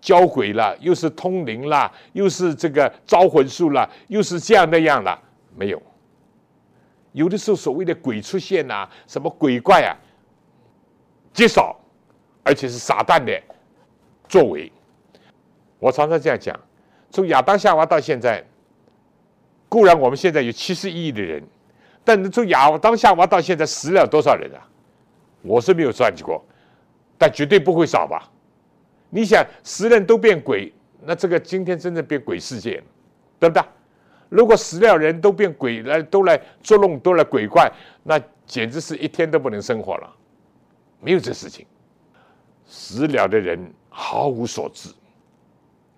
[0.00, 5.20] 交鬼了，又是通灵了，又是这个招魂术了，又是这样那样了，
[5.56, 5.82] 没有。
[7.10, 9.90] 有的时候所谓的鬼出现呐，什么鬼怪啊，
[11.38, 11.78] 极少，
[12.42, 13.40] 而且是撒旦的
[14.28, 14.72] 作为。
[15.78, 16.58] 我常常这样讲：
[17.10, 18.44] 从亚当夏娃到现在，
[19.68, 21.40] 固然我们现在有七十亿的人，
[22.02, 24.58] 但是从亚当夏娃到现在死了多少人啊？
[25.42, 26.44] 我是没有算计过，
[27.16, 28.28] 但绝对不会少吧。
[29.08, 30.72] 你想十人都变鬼，
[31.04, 32.84] 那这个今天真的变鬼世界了，
[33.38, 33.62] 对不对？
[34.28, 37.70] 如果死了人都变鬼来，都来捉弄，都来鬼怪，
[38.02, 40.16] 那简直是一天都不能生活了，
[41.00, 41.66] 没有这事情。
[42.66, 43.58] 死了的人
[43.88, 44.90] 毫无所知，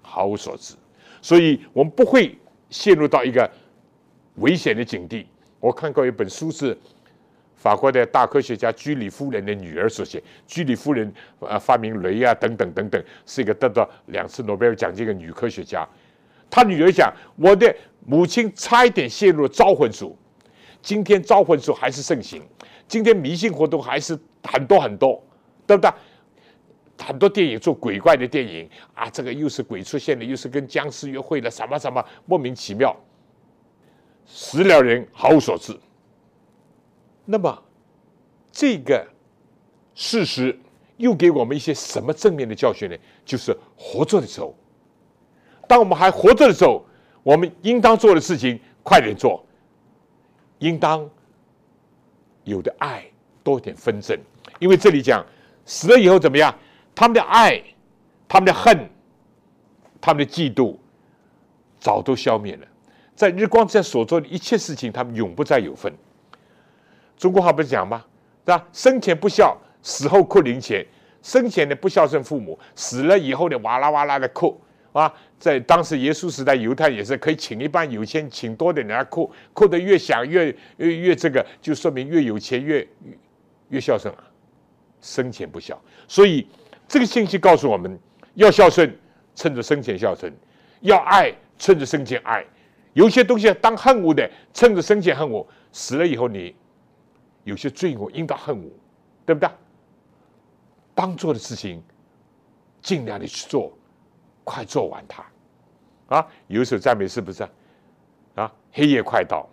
[0.03, 0.75] 毫无所知，
[1.21, 3.51] 所以我们不会陷入到一个
[4.37, 5.27] 危险的境地。
[5.59, 6.79] 我看过一本书是
[7.57, 10.23] 法国的大科学家居里夫人的女儿所写。
[10.47, 15.87] 居里夫人呃发明镭啊等等等等，是一个得到两次诺贝尔奖金的女科学家。
[16.49, 17.75] 她女儿讲：“我的
[18.07, 20.17] 母亲差一点陷入了招魂术，
[20.81, 22.43] 今天招魂术还是盛行，
[22.87, 25.23] 今天迷信活动还是很多很多，
[25.67, 25.91] 对不对？
[26.99, 32.95] 很多电影做鬼怪的电影啊，这个又是鬼出现了，又是跟僵尸约会了，什么什么莫名其妙。”
[34.27, 35.77] 死了人毫无所知。
[37.25, 37.63] 那么，
[38.53, 39.05] 这个
[39.95, 40.57] 事实
[40.99, 42.97] 又给我们一些什么正面的教训呢？
[43.25, 44.55] 就是活着的时候，
[45.67, 46.85] 当我们还活着的时候，
[47.23, 49.45] 我们应当做的事情快点做，
[50.59, 51.09] 应当
[52.45, 53.05] 有的爱
[53.43, 54.17] 多一点纷争。
[54.61, 55.27] 因为这里讲
[55.65, 56.55] 死了以后怎么样？
[56.95, 57.61] 他们的爱、
[58.29, 58.89] 他们的恨、
[60.01, 60.77] 他们的嫉妒，
[61.81, 62.67] 早都消灭了。
[63.17, 65.93] 在日光之下所做的一切事情，他们永不再有份。
[67.17, 68.05] 中国话不是讲吗？
[68.45, 68.67] 是吧？
[68.73, 70.87] 生前不孝，死后扣零钱。
[71.23, 74.59] 生前的不孝顺父母，死了以后的哇啦哇啦的扣
[74.93, 75.13] 啊！
[75.39, 80.47] 在当时耶稣时代，犹太也是可以请一半有钱请多的人来扣，扣的越响越
[80.79, 82.89] 越越这个，就说明越有钱越
[83.69, 84.25] 越孝顺啊。
[85.01, 86.47] 生前不孝，所以
[86.87, 87.99] 这个信息告诉我们
[88.35, 88.97] 要孝顺，
[89.35, 90.31] 趁着生前孝顺；
[90.81, 92.45] 要爱，趁着生前爱。
[92.93, 96.55] 有些东西当恨我的，趁着生前恨我，死了以后你
[97.45, 98.71] 有些罪恶应当恨我，
[99.25, 99.49] 对不对？
[100.95, 101.83] 当做的事情
[102.83, 103.73] 尽量的去做，
[104.45, 105.25] 快做完它。
[106.09, 107.49] 啊，有一首赞美是不是？
[108.35, 109.49] 啊，黑夜快到，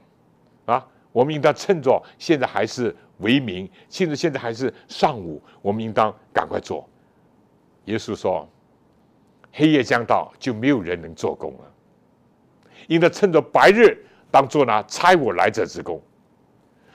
[0.65, 6.87] 啊，我们应当趁着现在还是为民，甚至现在还是上午，我们应当赶快做。
[7.85, 8.47] 耶稣说，
[9.51, 11.73] 黑夜将到，就没有人能做工了。
[12.87, 16.01] 应该趁着白日当做呢差我来者之功，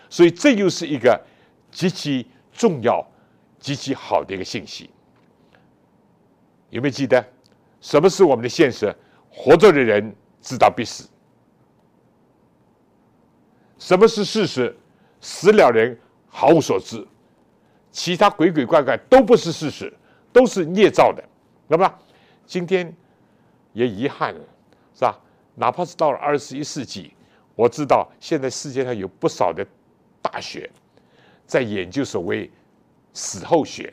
[0.08, 1.20] 所以这又是一个
[1.70, 3.04] 极其重要、
[3.58, 4.90] 极其好的一个信息。
[6.70, 7.22] 有没有记得
[7.80, 8.94] 什么是我们的现实？
[9.28, 11.08] 活着的人知道必死。
[13.78, 14.76] 什么是事实？
[15.20, 15.98] 死了人
[16.35, 17.07] 毫无所知。
[17.90, 19.92] 其他鬼鬼怪怪都不是事实，
[20.33, 21.23] 都是捏造的，
[21.68, 21.95] 那么
[22.47, 22.90] 今天
[23.75, 24.40] 也遗憾了，
[24.95, 25.21] 是吧？
[25.55, 27.12] 哪怕是到了二十一世纪，
[27.55, 29.62] 我知道现在世界上有不少的
[30.23, 30.71] 大学
[31.47, 32.51] 在研究所谓
[33.12, 33.92] 死后学，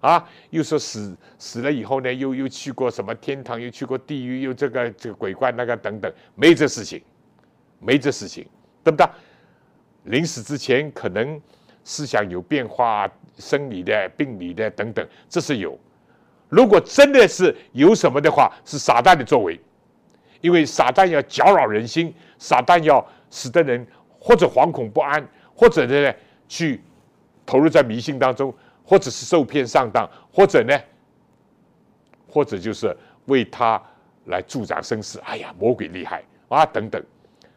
[0.00, 7.02] 啊，又说死死了以后呢，又又去过什么天堂，又去过地狱，又这个这个鬼怪那个等等，没这事情，
[7.80, 8.46] 没这事情，
[8.84, 9.04] 对不对？
[10.04, 11.40] 临死之前可能
[11.84, 15.78] 思想有变化，生理的、病理的等等，这是有。
[16.48, 19.58] 如果真的是有什么的话，是撒旦的作为。
[20.40, 23.86] 因为撒旦要搅扰人心，撒旦要使得人
[24.18, 25.22] 或者惶恐不安，
[25.54, 26.14] 或者呢
[26.48, 26.80] 去
[27.44, 30.74] 投入在迷信当中，或者是受骗上当，或者呢，
[32.26, 33.80] 或者就是为他
[34.26, 35.18] 来助长声势。
[35.20, 36.64] 哎呀，魔鬼厉害啊！
[36.64, 37.02] 等等，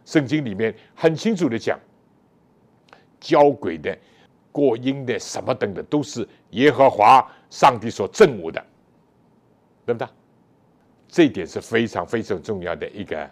[0.04, 1.80] 圣经里面很清楚的讲，
[3.20, 3.98] 交鬼的、
[4.54, 8.66] 过阴的什么等等，都是耶和华上帝所憎恶的，
[9.86, 10.08] 对不对？
[11.10, 13.30] 这一点是非常非常重要的一个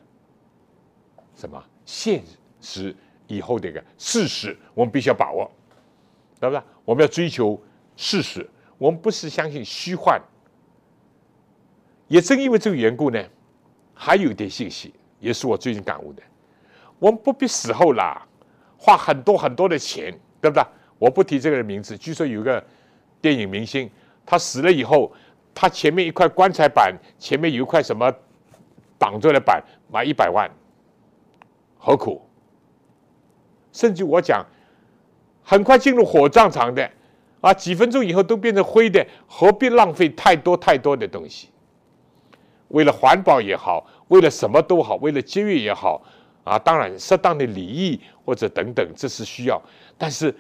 [1.36, 2.22] 什么现
[2.60, 2.94] 实
[3.28, 5.50] 以后的一个事实，我们必须要把握，
[6.40, 6.62] 对不对？
[6.84, 7.58] 我们要追求
[7.96, 10.22] 事实，我们不是相信虚幻。
[12.08, 13.24] 也正因为这个缘故呢，
[13.94, 16.22] 还有一点信息，也是我最近感悟的。
[17.00, 18.28] 我们不必死后啦，
[18.78, 20.64] 花很多很多的钱，对不对？
[21.02, 22.64] 我不提这个人名字，据说有一个
[23.20, 23.90] 电影明星，
[24.24, 25.12] 他死了以后。
[25.54, 28.10] 他前面一块棺材板，前面有一块什么
[28.98, 29.62] 挡住的板，
[29.92, 30.50] 买一百万，
[31.78, 32.26] 何苦？
[33.74, 34.46] 甚至我讲，
[35.44, 36.90] 很快进入火葬场的，
[37.42, 41.50] 啊，几分钟以后都变成灰的，何必浪费太多太多的东西？
[42.70, 46.02] 为了环保也好，为了什么都好，为了节约也好，
[46.46, 49.62] 啊，当然适当的礼仪或者等等，这是需要。
[49.98, 50.34] 但是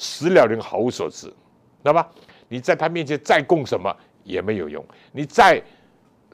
[0.00, 1.34] 死了人毫无所知，知
[1.82, 2.10] 道吧？
[2.48, 3.94] 你在他面前再供什么？
[4.24, 5.62] 也没有用，你再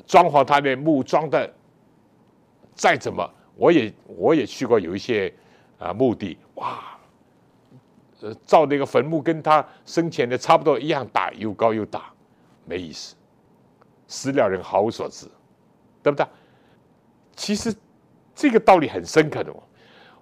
[0.07, 1.53] 装潢他的墓，装的
[2.75, 5.33] 再怎么，我也我也去过有一些
[5.79, 6.99] 啊墓地，哇，
[8.21, 12.13] 呃，造那个坟墓跟他生前的差不多一样大，又高又大，
[12.65, 13.17] 没意思，
[14.07, 15.27] 死了人毫无所知，
[16.03, 16.27] 对不对？
[17.35, 17.75] 其实
[18.35, 19.63] 这个道理很深刻的哦。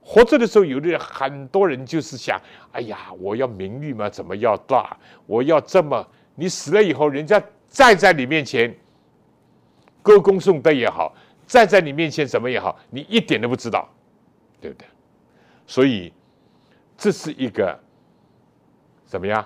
[0.05, 2.39] 活着的时候，有的人很多人就是想，
[2.73, 4.97] 哎呀，我要名誉嘛，怎么要大？
[5.27, 6.07] 我要这么。
[6.35, 8.73] 你死了以后，人家再在你面前
[10.03, 11.15] 歌功颂德也好，
[11.47, 13.89] 再在你面前怎么也好，你一点都不知道，
[14.61, 14.87] 对不对？
[15.67, 16.13] 所以
[16.99, 17.79] 这是一个
[19.07, 19.43] 怎么样，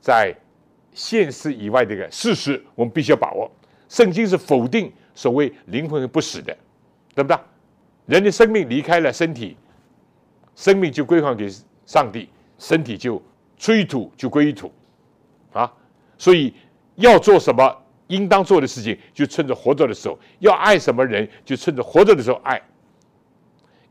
[0.00, 0.32] 在
[0.92, 3.50] 现实以外的一个事实，我们必须要把握。
[3.88, 6.56] 圣经是否定所谓灵魂不死的，
[7.14, 7.36] 对不对？
[8.06, 9.56] 人的生命离开了身体，
[10.56, 11.48] 生命就归还给
[11.84, 13.22] 上帝，身体就
[13.56, 14.72] 出土就归于土，
[15.52, 15.72] 啊，
[16.18, 16.52] 所以
[16.96, 22.58] 要做什么应当做的事情，就趁着活着的时候；要爱什么人，就趁着活着的时候爱；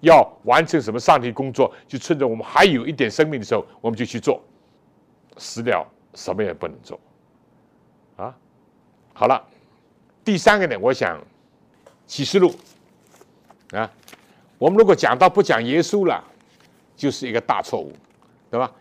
[0.01, 4.43] 要完成什么上帝工作，就趁着我们还有一点生命的时候，我们就去做。
[5.37, 6.99] 死了什么也不能做，
[8.15, 8.33] 啊，
[9.13, 9.45] 好了，
[10.23, 11.21] 第三个呢，我想
[12.07, 12.55] 启示录。
[13.71, 13.91] 啊，
[14.57, 16.23] 我们如果讲到不讲耶稣了，
[16.95, 17.91] 就是一个大错误，
[18.49, 18.71] 对吧？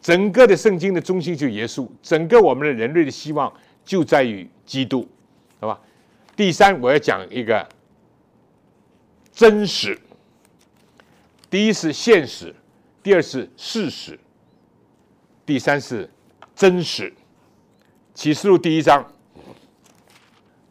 [0.00, 3.52] 整个的圣经的中心就耶稣，整个我们的人类的希望
[3.84, 5.08] 就在于基督，
[5.60, 5.80] 对吧？
[6.36, 7.66] 第三，我要讲一个
[9.32, 9.98] 真实，
[11.48, 12.54] 第一是现实，
[13.02, 14.18] 第二是事实，
[15.46, 16.10] 第三是
[16.54, 17.12] 真实。
[18.14, 19.04] 启示录第一章，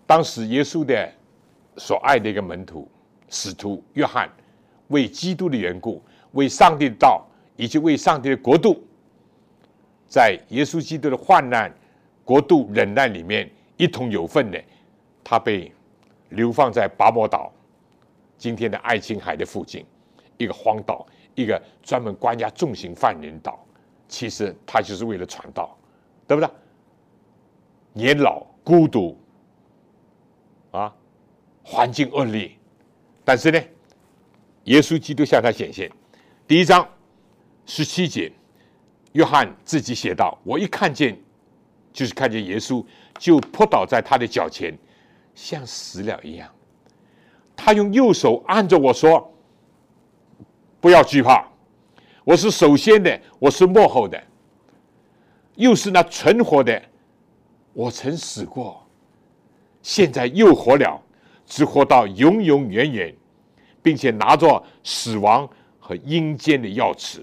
[0.06, 1.12] 当时耶稣的
[1.78, 2.90] 所爱的一个门徒。
[3.36, 4.30] 使徒约翰
[4.90, 6.00] 为基督的缘故，
[6.34, 8.84] 为上帝的道以及为上帝的国度，
[10.08, 11.74] 在耶稣基督的患难
[12.24, 14.64] 国度忍耐里面一同有份的，
[15.24, 15.72] 他被
[16.30, 17.52] 流放在拔摩岛，
[18.38, 19.86] 今天的爱琴海的附近，
[20.38, 23.64] 一个荒岛，一个专门关押重刑犯人岛。
[24.08, 25.76] 其实他就是为了传道，
[26.28, 26.50] 对不对？
[27.94, 29.18] 年老孤独
[30.72, 30.94] 啊，
[31.64, 32.52] 环境恶劣。
[33.24, 33.60] 但是呢，
[34.66, 35.92] 耶稣基督向他显现。
[36.46, 36.86] 第一章
[37.66, 38.30] 十七节，
[39.14, 41.18] 约翰自己写道：“我一看见，
[41.94, 42.86] 就是看见耶稣，
[43.18, 44.78] 就扑倒在他的脚前，
[45.34, 46.50] 像死了一样。
[47.56, 49.34] 他用右手按着我说
[50.82, 51.48] ：‘不要惧怕，
[52.26, 54.22] 我是首先的，我是幕后的，
[55.56, 56.82] 又是那存活的。
[57.72, 58.86] 我曾死过，
[59.82, 61.02] 现在又活了。’”
[61.46, 63.14] 只活到永永远远，
[63.82, 65.48] 并且拿着死亡
[65.86, 67.22] 和阴间的钥匙，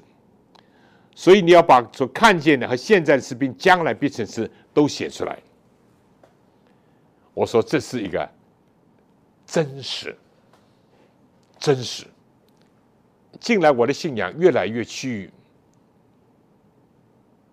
[1.15, 5.39] 所以你要把所看见的和现在的士兵将来必成事都写出来。
[7.33, 8.31] 我说这是一个
[9.47, 10.15] 真实，
[11.59, 12.07] 真实。
[13.41, 15.31] 近来我的信仰越来越趋于，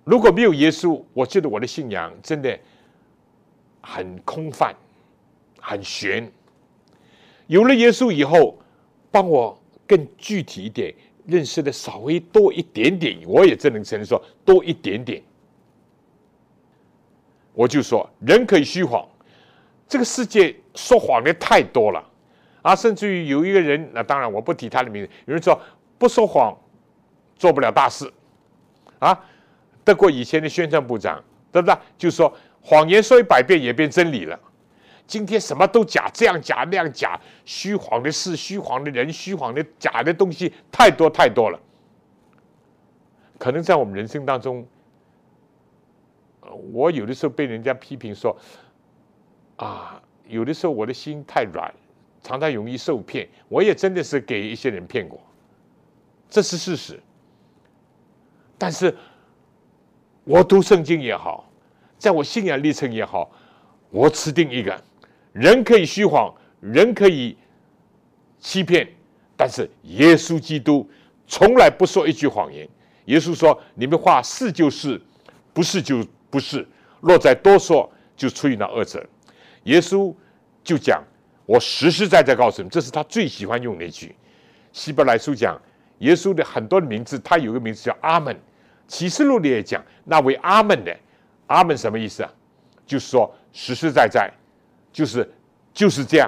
[0.03, 2.59] 如果没有耶稣，我觉得我的信仰真的
[3.81, 4.75] 很空泛，
[5.61, 6.29] 很悬。
[7.45, 8.59] 有了耶稣以后，
[9.09, 9.56] 帮我
[9.87, 10.93] 更具体一点
[11.25, 15.21] 认识的稍微多一点点，我也只能承认说多一点点。
[17.53, 19.03] 我就说人可以虚谎，
[19.87, 22.03] 这个世界说谎的太多了
[22.61, 22.75] 啊！
[22.75, 25.09] 甚至于有一个人，那当然我不提他的名字。
[25.25, 25.59] 有人说
[25.97, 26.55] 不说谎
[27.35, 28.11] 做不了大事
[28.99, 29.19] 啊！
[29.83, 31.75] 德国以前的宣传部长，对不对？
[31.97, 34.39] 就说谎言说一百遍也变真理了。
[35.07, 41.57] 今天什么都假，这样假那样假，虚谎的事、虚谎的人、虚谎的假的东西太多太多了。
[43.37, 44.67] 可能在我们人生当中，
[46.73, 48.37] 我有的时候被人家批评说，
[49.55, 51.73] 啊，有的时候我的心太软，
[52.21, 53.29] 常常容易受骗。
[53.47, 55.21] 我也真的是给一些人骗过，
[56.29, 56.99] 这是事实。
[58.57, 58.93] 但是，
[60.25, 61.49] 我读圣经也好，
[61.97, 63.31] 在我信仰历程也好，
[63.89, 64.83] 我持定一个。
[65.37, 67.37] 人可以虚谎，人可以
[68.39, 68.87] 欺骗，
[69.35, 70.89] 但是耶稣基督
[71.27, 72.67] 从来不说一句谎言。
[73.05, 74.99] 耶稣说：“你们话是就是，
[75.53, 76.67] 不是就不是。
[77.01, 79.05] 若再多说，就出于那恶者。”
[79.65, 80.11] 耶稣
[80.63, 81.03] 就讲
[81.45, 84.15] ：“我实实在在告诉你，这是他最喜欢用那句。”
[84.73, 85.55] 希伯来书讲，
[85.99, 88.35] 耶稣的很多的名字，他有个名字叫阿门。
[88.87, 90.97] 启示录里也讲，那位阿门的，
[91.45, 92.33] 阿门什么意思啊？
[92.87, 94.31] 就是说实实在在。
[94.97, 95.31] 就是
[95.75, 96.27] 就是这样，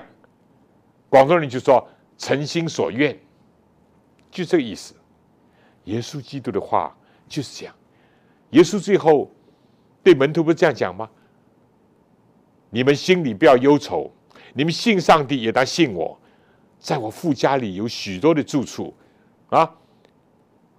[1.09, 1.83] 广东人就说
[2.19, 3.17] “诚心所愿”，
[4.29, 4.93] 就这个意思。
[5.85, 6.95] 耶稣基督的话
[7.27, 7.73] 就是这样。
[8.51, 9.31] 耶稣最后
[10.03, 11.09] 对门徒不是这样讲吗？
[12.69, 14.11] 你们心里不要忧愁，
[14.53, 16.15] 你们信上帝也当信我，
[16.79, 18.93] 在我父家里有许多的住处
[19.49, 19.75] 啊。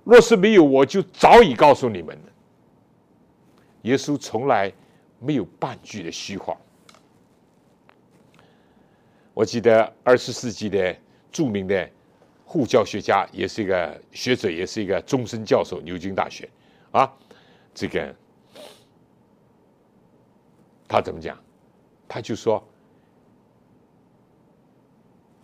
[0.04, 2.32] 若是没有，我就早已告诉你们了。
[3.82, 4.72] 耶稣从来
[5.18, 6.56] 没有半句的虚谎。
[9.34, 10.96] 我记得二十世纪的
[11.30, 11.88] 著名的
[12.44, 16.48] 护教学家，也是一个学者，也是一个终身教授，牛津大学
[16.90, 17.10] 啊，
[17.72, 18.14] 这个
[20.88, 21.38] 他怎么讲？
[22.08, 22.60] 他就说，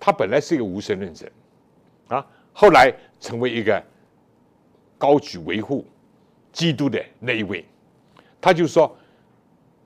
[0.01, 1.30] 他本来是一个无神论者，
[2.09, 3.80] 啊，后来成为一个
[4.99, 5.87] 高举维护
[6.53, 7.64] 基督的那一位。
[8.41, 8.97] 他就说，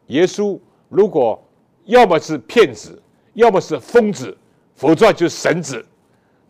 [0.06, 1.38] 耶稣如果
[1.84, 3.02] 要么是骗子，
[3.34, 4.36] 要么是疯子，
[4.74, 5.84] 否则就是神子。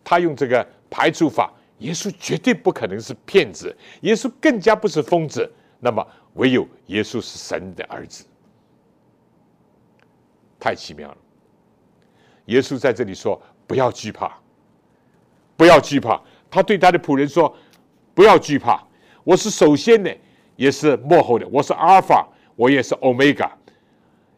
[0.03, 5.49] 他用这个排除法，耶稣绝对不可能是骗子，耶稣更加不是疯子。
[5.79, 8.25] 那么，唯有耶稣是神的儿子。
[10.59, 11.17] 太奇妙了！
[12.45, 14.37] 耶稣在这里说：“不要惧怕，
[15.55, 16.21] 不要惧怕。”
[16.51, 17.55] 他对他的仆人说
[18.13, 18.83] ：“不要惧怕，
[19.23, 20.15] 我是首先的，
[20.55, 21.47] 也是幕后的。
[21.47, 23.51] 我是阿尔法，我也是欧米伽，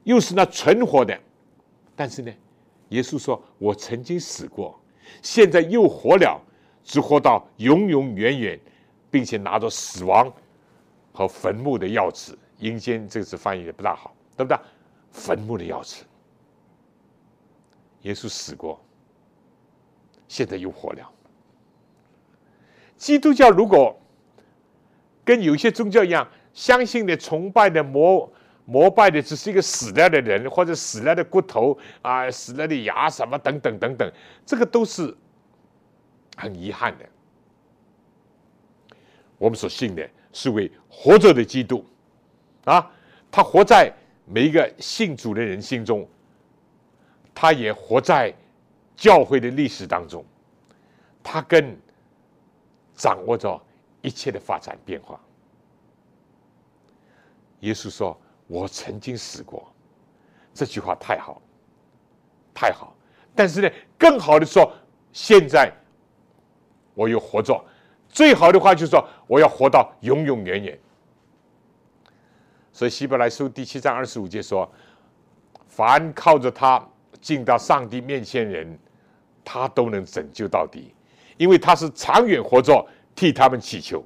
[0.03, 1.17] 又是那存活的。
[1.95, 2.33] 但是呢，
[2.89, 4.79] 耶稣说：我曾经死过，
[5.21, 6.41] 现在又活了，
[6.83, 8.59] 只活到永永远远，
[9.11, 10.31] 并且拿着死亡
[11.11, 12.35] 和坟墓的钥匙。
[12.59, 14.57] 阴间这个字翻译的不大好，对不对？
[15.11, 16.01] 坟墓的钥匙。”
[18.03, 18.81] 耶稣死过，
[20.27, 21.09] 现在又活了。
[22.97, 23.95] 基督教如果
[25.25, 28.31] 跟有些宗教一样，相信的、崇拜的、魔
[28.66, 34.11] 膜拜的，只是一个死了的人或者死了的骨头啊、死了的牙什么等等等等，
[34.45, 35.16] 这个都是
[36.38, 37.05] 很遗憾的。
[39.38, 41.86] 我们所信的是为活着的基督
[42.66, 42.91] 啊，
[43.30, 43.93] 他活在
[44.26, 46.07] 每一个信主的人心中。
[47.36, 48.32] 他也活在
[48.95, 50.24] 教会的历史当中，
[51.24, 51.76] 他更
[52.93, 53.59] 掌握着
[54.03, 55.20] 一切的发展变化。
[57.61, 58.16] 耶稣说
[58.47, 59.71] ：“我曾经死过。”
[60.53, 61.41] 这句话太好，
[62.53, 62.95] 太好。
[63.35, 64.71] 但是呢，更好的说，
[65.11, 65.71] 现在
[66.93, 67.63] 我又活着。
[68.09, 70.79] 最好的话就是说，我要活到永永远远。
[72.71, 74.71] 所以希伯来书第七章二十五节说
[75.67, 76.83] ：“凡靠着他。”
[77.21, 78.77] 进到上帝面前，人
[79.45, 80.93] 他都能拯救到底，
[81.37, 82.85] 因为他是长远活着，
[83.15, 84.03] 替他们祈求。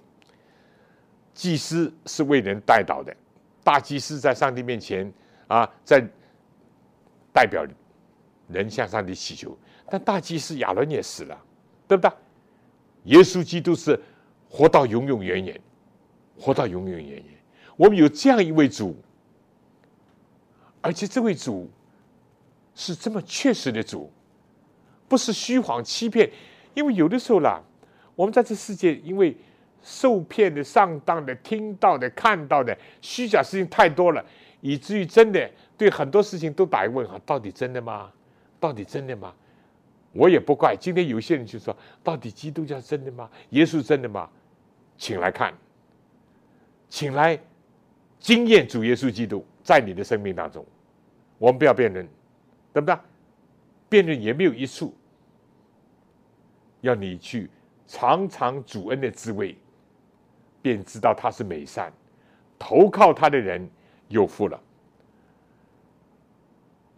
[1.33, 3.11] 祭司是为人代祷的，
[3.67, 5.11] 大祭司在上帝面前
[5.47, 6.01] 啊，在
[7.33, 7.67] 代表
[8.47, 9.57] 人向上帝祈求。
[9.89, 11.37] 但大祭司亚伦也死了，
[11.85, 12.11] 对不对？
[13.03, 13.99] 耶稣基督是
[14.47, 15.61] 活到永永远远，
[16.39, 17.23] 活到永永远远。
[17.75, 18.95] 我们有这样一位主，
[20.79, 21.69] 而且这位主。
[22.79, 24.07] 是这么确实的主，
[25.07, 26.31] 不是虚谎欺骗。
[26.75, 27.59] 因为有的时候啦，
[28.15, 29.35] 我们在这世界，因为
[29.81, 34.25] 受骗的、上当的、听到的、看到的虚假事情太多了，
[34.61, 38.11] 以至于真的对很多事情都打一问号：到底真的吗？
[38.59, 39.33] 到底真的吗？
[40.13, 40.75] 我也不怪。
[40.79, 43.29] 今天有些人就说：到底基督教真的吗？
[43.51, 44.29] 耶稣真的吗？
[44.97, 45.53] 请来看，
[46.89, 47.39] 请来
[48.19, 50.65] 经验主耶稣基督在你的生命当中。
[51.37, 52.07] 我们不要辩论。
[52.73, 52.95] 对不对？
[53.89, 54.93] 辩论也没有益处。
[56.81, 57.49] 要你去
[57.87, 59.57] 尝尝主恩的滋味，
[60.67, 61.91] 便知道他是美善。
[62.59, 63.69] 投靠他的人
[64.07, 64.59] 有福了。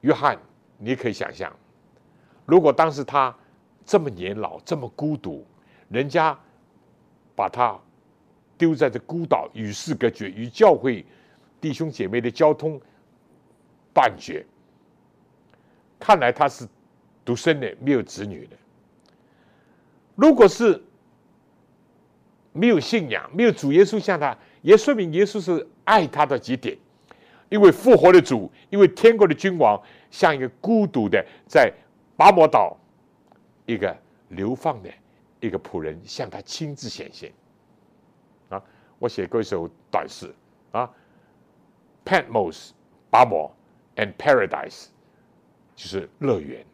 [0.02, 0.40] 约翰，
[0.78, 1.54] 你可以想象，
[2.46, 3.36] 如果当时他
[3.86, 5.46] 这么年老、这么孤独，
[5.90, 6.38] 人家
[7.36, 7.78] 把他
[8.58, 11.06] 丢在这孤岛，与世隔绝，与教会
[11.60, 12.80] 弟兄姐妹的交通
[13.94, 14.46] 断绝。
[16.00, 16.66] 看来他是
[17.26, 18.56] 独生的，没有子女的。
[20.16, 20.82] 如果是
[22.52, 26.78] 没有信仰，没有主耶稣向他，也说明耶稣是爱他的极点。
[27.50, 29.82] 因为复活的主，因为天国的君王，
[30.12, 31.72] 像一个孤独的在
[32.16, 32.78] 拔摩岛
[33.66, 33.96] 一个
[34.30, 34.90] 流放的
[35.40, 37.32] 一个仆人，向他亲自显现。
[38.50, 38.62] 啊，
[39.00, 40.32] 我写过一首短诗
[40.72, 40.90] 啊
[42.06, 42.70] ，Patmos，
[43.10, 43.52] 巴摩
[43.96, 44.88] ，and Paradise。
[45.76, 46.66] 就是乐园，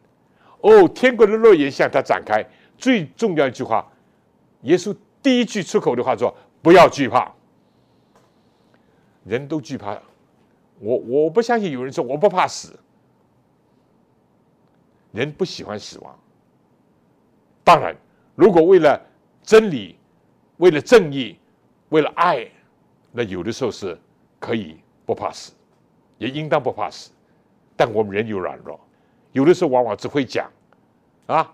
[0.61, 2.43] 哦，天国的乐园向他展开。
[2.75, 3.87] 最重要一句话，
[4.63, 4.95] 耶稣
[5.25, 7.33] 第一句出口的话说：“不要惧怕。”
[9.25, 9.99] 人都惧怕，
[10.77, 12.77] 我我不相信有人说我不怕死。
[15.11, 16.15] 人不喜欢死亡。
[17.63, 17.95] 当然，
[18.35, 19.01] 如果为了
[19.41, 19.97] 真理、
[20.57, 21.39] 为了正义、
[21.89, 22.47] 为了爱，
[23.11, 23.99] 那有的时候是
[24.39, 25.53] 可以不怕死，
[26.19, 27.09] 也应当不怕死。
[27.75, 28.79] 但我们人有软弱。
[29.31, 30.47] 有的时候往往只会讲，
[31.25, 31.51] 啊，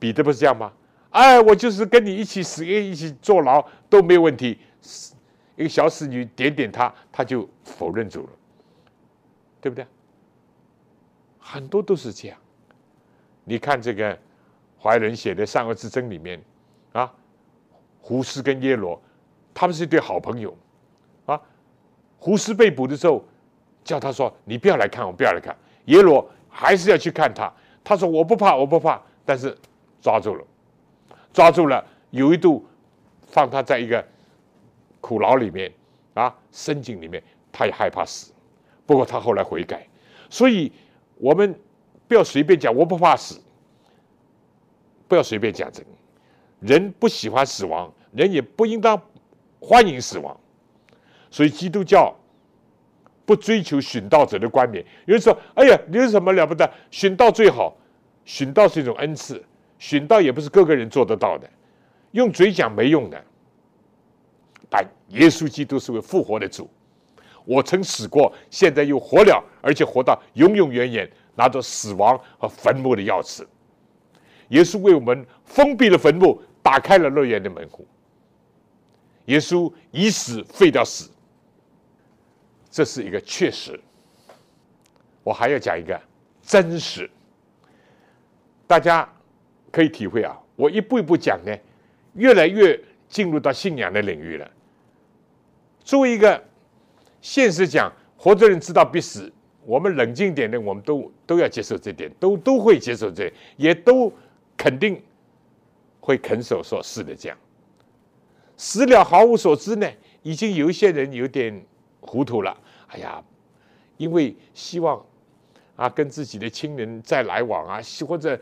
[0.00, 0.72] 彼得不是这样吗？
[1.14, 4.58] 哎，我就是跟你一起死，一起坐牢都没有问题。
[5.54, 8.30] 一个小侍女点点他，他就否认住了，
[9.60, 9.86] 对不对？
[11.38, 12.36] 很多都是这样。
[13.44, 14.18] 你看这个
[14.82, 16.42] 怀仁写的《善恶之争》里面，
[16.92, 17.14] 啊，
[18.00, 19.00] 胡斯跟耶罗，
[19.54, 20.56] 他们是一对好朋友，
[21.26, 21.40] 啊，
[22.18, 23.24] 胡斯被捕的时候，
[23.84, 25.56] 叫他说：“你不要来看我，不要来看。”
[25.86, 27.52] 耶罗还是要去看他。
[27.84, 29.56] 他说：“我不怕，我不怕。”但是
[30.00, 30.44] 抓住了，
[31.34, 32.64] 抓住了，有一度
[33.26, 34.02] 放他在一个
[35.00, 35.70] 苦牢里面
[36.14, 37.22] 啊，深井里面，
[37.52, 38.32] 他也害怕死。
[38.86, 39.86] 不过他后来悔改，
[40.30, 40.72] 所以
[41.16, 41.58] 我们
[42.06, 43.40] 不要随便讲我不怕死，
[45.08, 45.88] 不要随便讲这个。
[46.60, 48.98] 人不喜欢死亡，人也不应当
[49.58, 50.38] 欢迎死亡。
[51.30, 52.14] 所以基督教
[53.26, 54.84] 不追求殉道者的冠冕。
[55.06, 56.70] 有人说：“哎呀，你有什么了不得？
[56.92, 57.76] 殉道最好。
[58.24, 59.44] 殉道是一种恩赐，
[59.84, 61.46] 寻道也不是个个人做得到的，
[62.12, 63.22] 用嘴讲没用的。
[64.70, 66.70] 但耶稣基督是位复活的主。”
[67.44, 73.44] 我曾死过，现在又活了，而且活到永永远远，拿着死亡和坟墓的钥匙。
[74.48, 77.86] 耶稣为我们封闭了坟墓，打开了乐园的门户。
[79.26, 81.10] 耶稣以死废掉死，
[82.70, 83.78] 这是一个确实。
[85.22, 86.00] 我还要讲一个
[86.40, 87.10] 真实，
[88.66, 89.06] 大家
[89.74, 90.38] 可以体会啊。
[90.54, 91.52] 我一步一步讲呢，
[92.14, 94.48] 越来越进入到信仰的领域了。
[95.80, 96.42] 作为一个。
[97.20, 99.32] 现实讲，活着人知道必死。
[99.64, 104.12] 我们冷静点的，我们都都要接受这点，都都会接受这，也都
[104.58, 105.02] 肯定
[106.00, 107.16] 会肯守说是的。
[107.16, 107.38] 这样
[108.58, 109.90] 死了毫无所知呢？
[110.22, 111.64] 已经有一些人有点
[112.02, 112.54] 糊涂了。
[112.88, 113.24] 哎呀，
[113.96, 115.02] 因为希望
[115.76, 118.38] 啊跟自己的亲人再来往啊，或者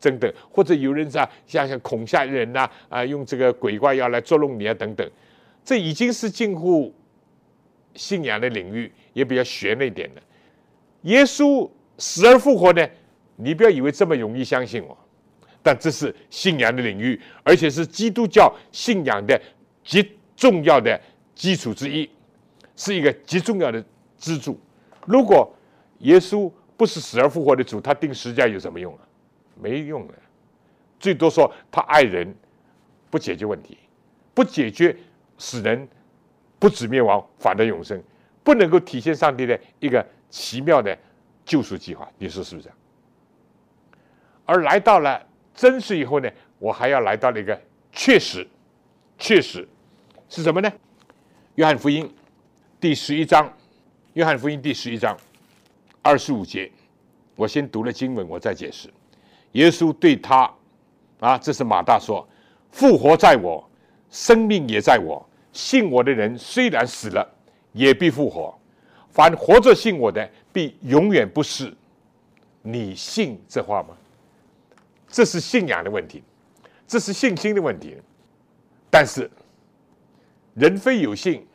[0.00, 5.10] 等等，或者有人在像像恐吓人呐啊，用这个鬼怪要来捉弄你啊等等，
[5.64, 6.94] 这已经是近乎。
[7.94, 10.22] 信仰的领域也比较玄了一点的，
[11.02, 11.68] 耶稣
[11.98, 12.88] 死而复活呢？
[13.36, 14.96] 你不要以为这么容易相信我，
[15.62, 19.38] 但这是信仰的领域，而且是基督教信仰的
[19.84, 20.98] 极重要的
[21.34, 22.08] 基础之一，
[22.76, 23.84] 是一个极重要的
[24.16, 24.58] 支柱。
[25.04, 25.54] 如果
[25.98, 26.50] 耶稣
[26.82, 29.00] 不是死而复活的主，他定十字架有什么用啊？
[29.54, 30.14] 没用的，
[30.98, 32.34] 最多说他爱人，
[33.08, 33.78] 不解决问题，
[34.34, 34.96] 不解决
[35.38, 35.88] 使人。
[36.58, 38.02] 不止灭亡，反得永生，
[38.42, 40.98] 不能够体现上帝的一个奇妙的
[41.44, 42.68] 救赎计划，你说是不是？
[44.44, 45.24] 而来到了
[45.54, 46.28] 真实以后呢，
[46.58, 47.56] 我还要来到了一个
[47.92, 48.44] 确实，
[49.18, 49.68] 确实
[50.28, 50.72] 是什么呢？
[51.54, 52.12] 约翰福音
[52.80, 53.52] 第十一章，
[54.14, 55.16] 约翰福音第十一章
[56.02, 56.70] 二十五节，
[57.36, 58.92] 我先读了经文，我再解释。
[59.52, 60.52] 耶稣对他
[61.20, 62.26] 啊，这是马大说
[62.72, 63.64] ：“复活在我，
[64.10, 67.30] 生命也在我。”信我的人虽然死了，
[67.72, 68.52] 也必复活；
[69.10, 71.72] 凡活着信我的，必永远不死。
[72.62, 73.96] 你信这话吗？
[75.08, 76.22] 这是信仰的问题，
[76.86, 77.98] 这是信心的问题。
[78.90, 79.30] 但是，
[80.54, 81.46] 人非有信，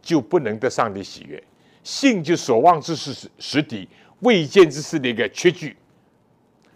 [0.00, 1.42] 就不能得上帝喜悦。
[1.82, 3.88] 信就所望之事实实底，
[4.20, 5.76] 未见之事的一个缺据。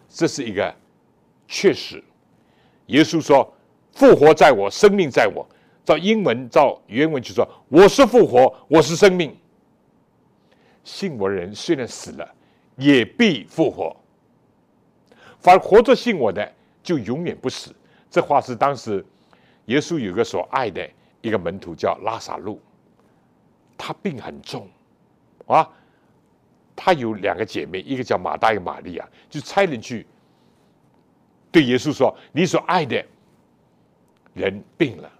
[0.09, 0.75] 这是一个
[1.47, 2.03] 确实。
[2.87, 3.53] 耶稣说
[3.93, 5.47] ：“复活在我，生命在我。”
[5.85, 9.37] 照英文，照原文就说：“我是复活，我是生命。
[10.83, 12.35] 信我的人虽然死了，
[12.77, 13.95] 也必复活。
[15.41, 16.51] 反活着信我的，
[16.83, 17.75] 就永远不死。”
[18.11, 19.05] 这话是当时
[19.67, 20.89] 耶稣有个所爱的
[21.21, 22.61] 一个门徒叫拉萨路，
[23.77, 24.69] 他病很重
[25.47, 25.69] 啊，
[26.75, 30.07] 他有两个姐妹，一个叫马大，一个玛利亚，就差人去
[31.51, 33.05] 对耶稣说：“你所爱的
[34.33, 35.11] 人病了。”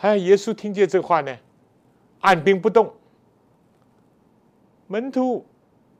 [0.00, 1.36] 哎，耶稣听见这话呢，
[2.20, 2.94] 按兵不动。
[4.86, 5.44] 门徒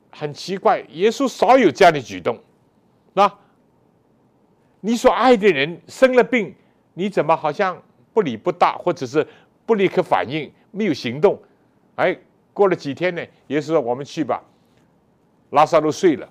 [0.09, 2.41] 很奇怪，耶稣少有这样的举动，
[3.13, 3.31] 那
[4.79, 6.55] 你所爱的人生了病，
[6.93, 7.79] 你怎么好像
[8.13, 9.27] 不理不大，或者是
[9.65, 11.37] 不立刻反应，没有行动？
[11.95, 12.17] 哎，
[12.59, 14.43] 过了几天呢，耶稣说：“我们去吧。”
[15.51, 16.27] 拉萨路睡了。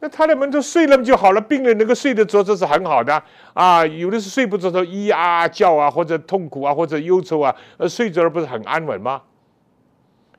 [0.00, 3.22] 那他的门徒睡了就好了，病人能够睡得着，这是很好的
[3.52, 3.84] 啊。
[3.84, 9.20] 有的是睡不着，说咿呀叫啊，或者痛苦啊，或者忧愁啊，呃，睡着了不是很安稳吗？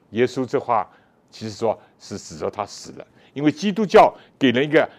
[0.09, 0.89] 耶稣这话
[1.29, 4.89] 其实说是指着他死了，因为基督教给人一个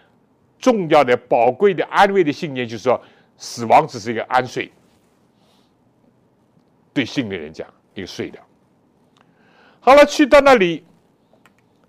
[0.56, 3.02] 重要的、宝贵的安慰的信念，就是说
[3.36, 4.70] 死亡只是一个安睡，
[6.94, 8.38] 对信的人讲一个睡了。
[9.80, 10.84] 好了，去到那里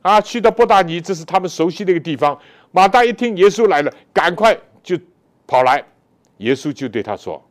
[0.02, 2.39] 啊，去到波达尼，这是他们熟悉的一个地方。
[2.72, 4.98] 马大一听耶稣来了，赶快就
[5.46, 5.84] 跑来。
[6.38, 7.44] 耶稣就对他说：“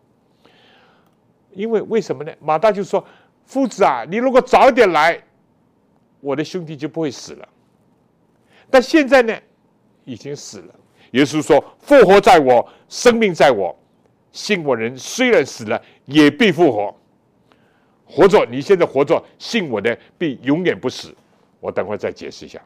[1.53, 3.07] 因为为什么呢？”马大就说
[3.45, 5.23] ：“夫子啊，你如果早点来，
[6.21, 7.49] 我的兄弟就不会死了。
[8.71, 9.39] 但现在呢，
[10.05, 10.75] 已经死了。”
[11.13, 13.77] 耶稣说：“复活在我，生命在我。
[14.33, 17.00] 信我人虽然死了，也必复活。
[18.11, 21.15] 活着，你现在活着，信我的必永远不死。
[21.61, 22.61] 我等会再解释一下。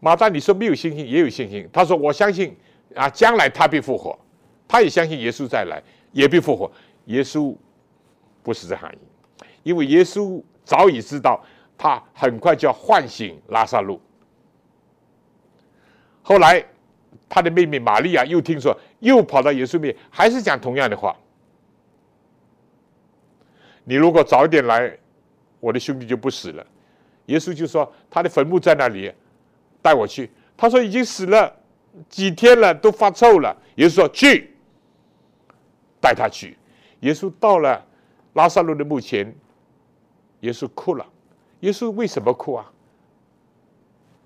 [0.00, 1.68] 马大，你说没有信心，也有信心。
[1.72, 2.56] 他说：“我相信
[2.94, 4.18] 啊，将来他必复活。”
[4.66, 5.82] 他也相信耶稣再来
[6.12, 6.70] 也必复活。
[7.06, 7.54] 耶稣
[8.42, 11.44] 不是这含义，因为耶稣早已知道
[11.76, 14.00] 他很快就要唤醒拉萨路。
[16.22, 16.64] 后来，
[17.28, 21.14] 他的妹妹玛利亚又听说，又跑到耶稣面，还是讲同样的话
[23.84, 24.96] ：“你如果早一点来，
[25.58, 26.66] 我的兄弟就不死了。”
[27.26, 29.12] 耶稣就说：“他的坟墓在那里。”
[29.82, 31.50] 带我去，他说已经死了
[32.08, 33.56] 几天了，都发臭了。
[33.76, 34.54] 耶稣说去，
[36.00, 36.54] 带他去。
[37.00, 37.82] 耶稣到了
[38.34, 39.34] 拉萨路的墓前，
[40.40, 41.06] 耶稣哭了。
[41.60, 42.70] 耶稣为什么哭啊？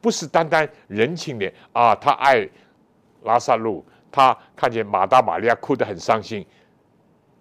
[0.00, 2.48] 不是单单人情的啊，他爱
[3.22, 6.44] 拉萨路，他看见马大玛利亚哭得很伤心，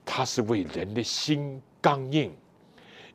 [0.06, 2.34] 他是为人的心刚硬，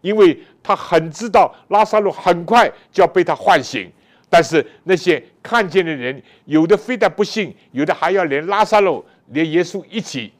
[0.03, 3.91] 因为他很知道拉萨路很快就要被他唤醒。
[4.31, 10.35] 但是那些看见的人，有的非但不信，有的还要连拉萨路、连耶稣一起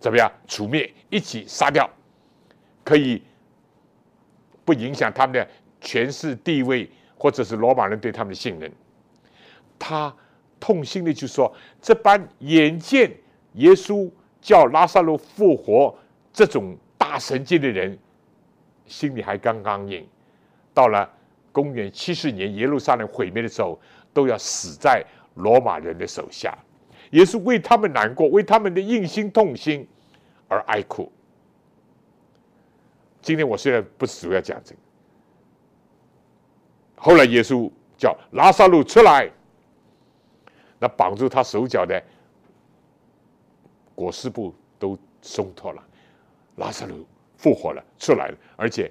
[0.00, 1.88] 怎么样除灭，一起杀掉，
[2.82, 3.22] 可以
[4.64, 5.46] 不影响他们的
[5.82, 8.72] 权势地位，或者是罗马人对他们的信任。
[9.78, 10.14] 他
[10.58, 13.12] 痛心的就说：“这般眼见
[13.56, 14.10] 耶稣
[14.40, 15.94] 叫拉萨路复活，
[16.32, 17.98] 这种大神迹的人，
[18.86, 20.06] 心里还刚刚硬，
[20.72, 21.08] 到了。”
[21.52, 23.78] 公元七十年，耶路撒冷毁灭的时候，
[24.14, 25.04] 都要死在
[25.34, 26.56] 罗马人的手下，
[27.10, 29.86] 也是为他们难过，为他们的硬心痛心
[30.48, 31.12] 而哀哭。
[33.20, 34.80] 今天我虽然不是主要讲这个，
[36.96, 39.30] 后来耶稣叫拉萨路出来，
[40.78, 42.02] 那绑住他手脚的
[43.94, 45.84] 裹尸布都松脱了，
[46.56, 48.90] 拉萨路复活了，出来了，而且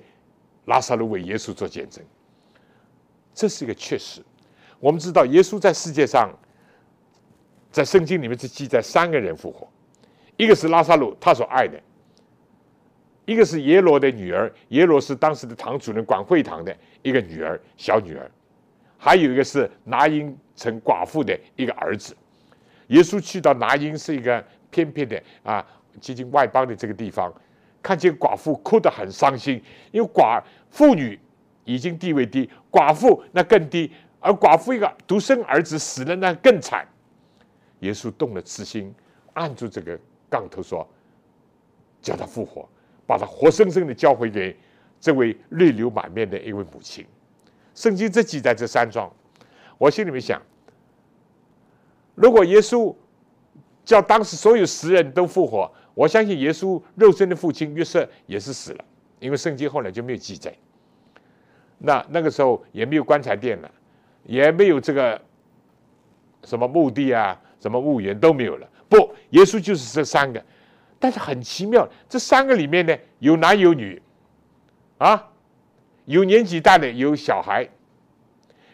[0.66, 2.04] 拉萨路为耶稣做见证。
[3.34, 4.22] 这是一个确实。
[4.80, 6.32] 我们知道，耶稣在世界上，
[7.72, 9.68] 在圣经里面是记载三个人复活：
[10.38, 11.78] 一个是拉萨路，他所爱的；
[13.26, 18.26] 一个是耶罗的女儿，耶罗是当时的堂主任，管会堂的一个女儿，小女儿；
[18.98, 22.18] 还有一个是拿因城寡妇的一个儿子。
[22.88, 25.66] 耶稣去到拿因是一个偏僻的啊，
[26.02, 27.34] 接近外邦的这个地方，
[27.82, 29.62] 看见寡妇哭得很伤心，
[29.92, 31.20] 因为寡妇女。
[31.64, 36.86] 已经地位低，寡妇那更低，而寡妇一个独生儿子死了，那更惨。
[37.82, 38.94] 耶稣动了慈心，
[39.34, 40.86] 按住这个杠头说
[42.02, 42.68] ：“叫他复活，
[43.06, 44.58] 把他活生生的交回给
[45.00, 47.06] 这位泪流满面的一位母亲。”
[47.76, 49.10] 圣经这记载这三桩，
[49.78, 50.42] 我心里面想：
[52.16, 52.94] 如果耶稣
[53.86, 58.86] 叫当时所有死人都复活，我相信耶稣肉身的父亲约瑟也是死了，
[59.20, 60.54] 因为圣经后来就没有记载。
[61.78, 63.72] 那那个时候也没有棺材店了，
[64.24, 65.20] 也没有这个
[66.44, 68.68] 什么墓地啊，什么墓园都没有了。
[68.88, 70.44] 不，耶稣就是这三个，
[71.00, 74.02] 但是很奇妙，这三个里面呢，有男有女，
[74.98, 75.30] 啊，
[76.06, 77.68] 有年纪大的，有小孩，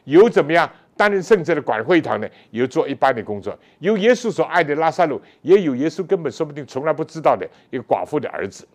[0.03, 0.70] 有怎么样？
[0.98, 8.68] 担任圣者的管会堂呢，有做一般的工作，有耶稣所爱的拉萨路，也有耶稣根本说不定从来不知道的一个寡妇的儿子，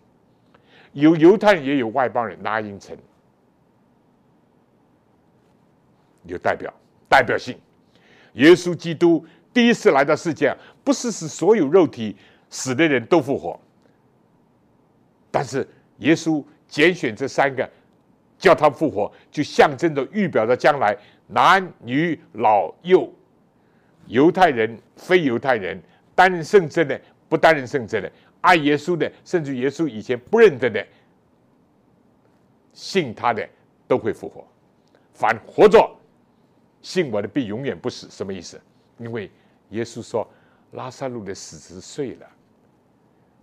[0.93, 2.97] 有犹太人，也有外邦人，拉因城。
[6.25, 6.73] 有代表
[7.09, 7.59] 代表性，
[8.35, 12.15] 耶稣基督第一次来到世界，不是使所有肉体
[12.49, 13.59] 死的人都复活，
[15.29, 15.67] 但是
[15.97, 17.69] 耶稣拣选这三个，
[18.37, 20.97] 叫他复活，就象征着预表着将来
[21.33, 23.11] 男女老幼，
[24.05, 25.81] 犹太人非犹太人，
[26.13, 28.11] 担任圣职的不担任圣职的，
[28.41, 30.85] 爱耶稣的，甚至耶稣以前不认得的，
[32.71, 33.49] 信他的
[33.87, 34.45] 都会复活，
[35.13, 35.89] 反活着。
[36.83, 38.61] 信我的必永远不死，什么意思？
[38.99, 39.31] 因为
[39.69, 40.29] 耶稣说
[40.73, 42.27] 拉萨路的死是睡了。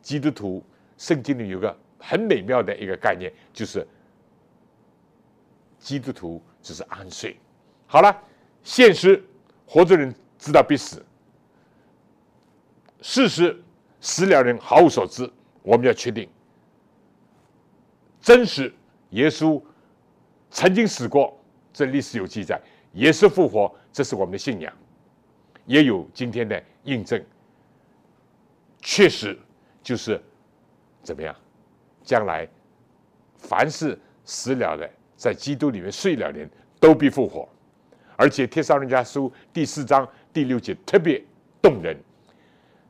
[0.03, 0.63] 基督徒
[0.97, 3.85] 圣经里有个很美妙的一个概念，就是
[5.79, 7.35] 基督徒只是安睡。
[7.93, 8.17] 好了，
[8.63, 9.21] 现实
[9.67, 11.05] 活着人知道必死，
[13.03, 13.61] 事实
[14.01, 15.29] 死了人毫无所知。
[15.65, 16.29] 我们要确定
[18.21, 18.73] 真实，
[19.11, 19.61] 耶稣
[20.53, 21.37] 曾经死过，
[21.73, 22.63] 这历史有记载。
[22.93, 24.73] 也是复活，这是我们的信仰，
[25.67, 27.21] 也有今天的印证。
[28.81, 29.37] 确实
[29.83, 30.23] 就是
[31.03, 31.35] 怎么样？
[32.05, 32.49] 将来
[33.37, 37.49] 凡是死了的，在基督里面睡了的人，都必复活。
[38.21, 41.25] 而且《帖撒罗尼迦书》第四章第六节特别
[41.63, 41.97] 动人。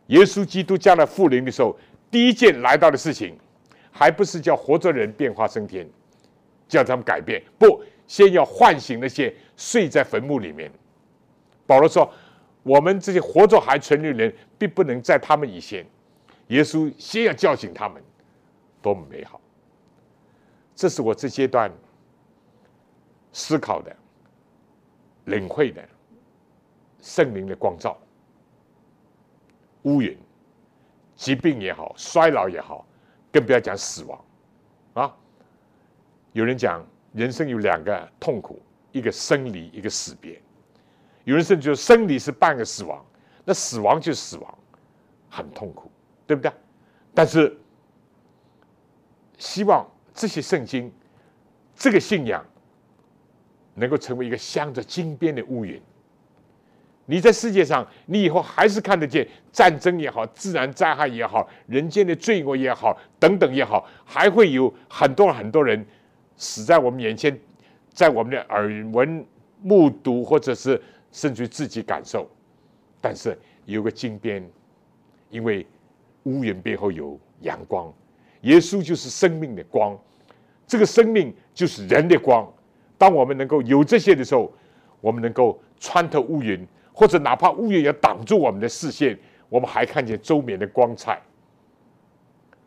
[0.08, 1.78] 耶稣基督将来复临的时候，
[2.10, 3.38] 第一件来到的事情，
[3.92, 5.88] 还不是叫活着人变化升天，
[6.66, 7.40] 叫他们改变。
[7.60, 10.68] 不，先要唤醒那些睡在坟墓里面。
[11.64, 12.12] 保罗说
[12.64, 15.86] ：“我们这些活着还存的人，并不能在他们以前。
[16.48, 18.02] 耶稣先要叫醒他们，
[18.82, 19.40] 多么美好！
[20.74, 21.70] 这是我这阶段
[23.32, 23.94] 思考的、
[25.30, 25.82] 领会的
[27.00, 27.96] 圣灵的光照。
[29.84, 30.18] 乌云、
[31.16, 32.86] 疾病也好，衰老也好，
[33.32, 34.24] 更不要讲死亡
[34.92, 35.16] 啊！
[36.32, 38.60] 有人讲人生有两个痛苦，
[38.92, 40.40] 一个生离，一个死别。”
[41.24, 43.04] 有人甚至说，生离是半个死亡，
[43.44, 44.58] 那死亡就是死亡，
[45.28, 45.90] 很痛苦，
[46.26, 46.50] 对不对？
[47.14, 47.56] 但是，
[49.38, 50.92] 希望这些圣经，
[51.74, 52.44] 这个信仰，
[53.80, 55.80] 能够成为一个镶着金边的乌云。
[57.06, 65.84] 你在世界上，你以后还是看得见战争也好，自然灾害也好，人间的罪恶也好，等等也好，还会有很多很多人
[66.36, 67.36] 死在我们眼前，
[67.92, 69.26] 在我们的耳闻
[69.60, 70.80] 目睹，或者是。
[71.12, 72.24] 甚至自己感受，
[73.00, 74.48] 但是有个金边，
[75.28, 75.66] 因为
[76.22, 77.92] 乌云背后有阳光，
[78.42, 79.98] 耶稣就是生命的光，
[80.68, 82.48] 这个生命就是人的光。
[83.00, 84.52] 当我们能够有这些的时候，
[85.00, 91.18] 我们能够穿透乌云，或者哪怕乌云要挡住我们的视线，我们还看见周面的光彩。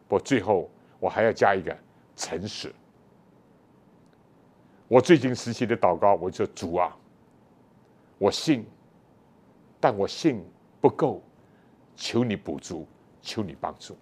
[0.07, 0.67] 不，最后
[0.99, 1.77] 我还要加一个
[2.15, 2.73] 诚实。
[4.87, 6.97] 我最近实习的祷告，我说主啊。
[8.17, 8.65] 我信，
[9.79, 10.43] 但我信
[10.81, 11.21] 不够，
[11.95, 12.87] 求你补足，
[13.21, 13.95] 求你帮助。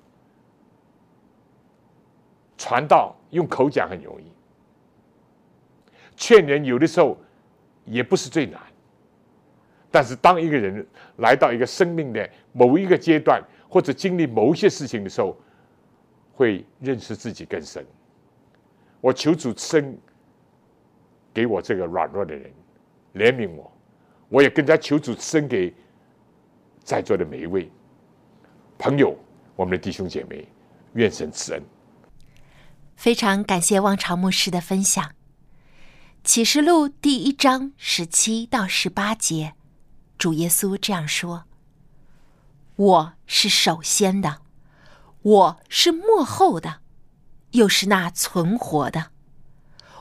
[2.57, 4.31] 传道用口讲很容易，
[6.21, 7.17] 劝人有的时候
[7.83, 8.61] 也不是最难。
[9.89, 10.85] 但是当一个人
[11.17, 15.35] 来到一个生命的某一个阶段，或者经历某一些事情的时候，
[16.31, 17.83] 会认识自己更深。
[19.01, 19.97] 我求主生
[21.33, 22.51] 给我这个软弱的人，
[23.15, 23.69] 怜悯我。
[24.29, 25.73] 我也更加求主生给
[26.83, 27.67] 在座的每一位
[28.77, 29.17] 朋友，
[29.55, 30.47] 我们的弟兄姐妹，
[30.93, 31.63] 愿神慈恩。
[32.95, 35.11] 非常感谢望潮牧师的分享。
[36.23, 39.55] 启示录第一章十七到十八节，
[40.19, 41.45] 主耶稣这样说
[42.77, 44.41] ：“我是首先的，
[45.23, 46.81] 我是末后的，
[47.51, 49.09] 又是那存活的。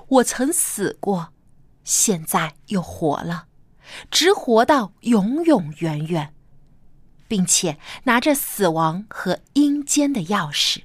[0.08, 1.32] 我曾死过，
[1.84, 3.46] 现在又活了。”
[4.10, 6.34] 直活到永永远远，
[7.26, 10.82] 并且拿着死亡和阴间的钥匙。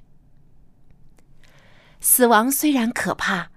[1.99, 3.51] 死亡虽然可怕，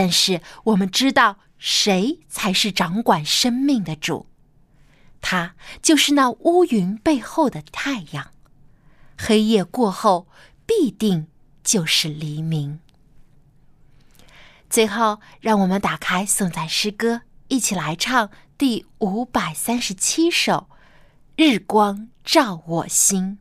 [0.00, 4.24] 但是我们知道谁才是掌管生命的主，
[5.20, 8.30] 他就是那乌云背后的太阳。
[9.18, 10.26] 黑夜过后，
[10.64, 11.26] 必定
[11.62, 12.80] 就是黎明。
[14.70, 18.30] 最后，让我们打开颂赞诗歌，一起来唱。
[18.56, 20.70] 第五百三十七首，
[21.36, 23.38] 日光照我心。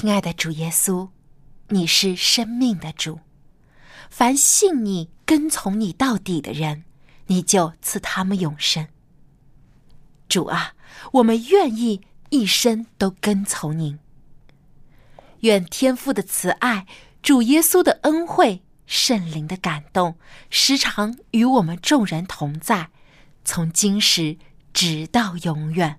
[0.00, 1.08] 亲爱的主耶稣，
[1.70, 3.18] 你是生命的主，
[4.08, 6.84] 凡信你、跟从你到底的人，
[7.26, 8.86] 你就赐他们永生。
[10.28, 10.74] 主啊，
[11.14, 13.98] 我们愿意一生都跟从您。
[15.40, 16.86] 愿天父的慈爱、
[17.20, 20.16] 主耶稣的恩惠、圣灵的感动，
[20.48, 22.90] 时常与我们众人同在，
[23.44, 24.38] 从今时
[24.72, 25.98] 直到永远。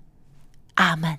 [0.76, 1.18] 阿门。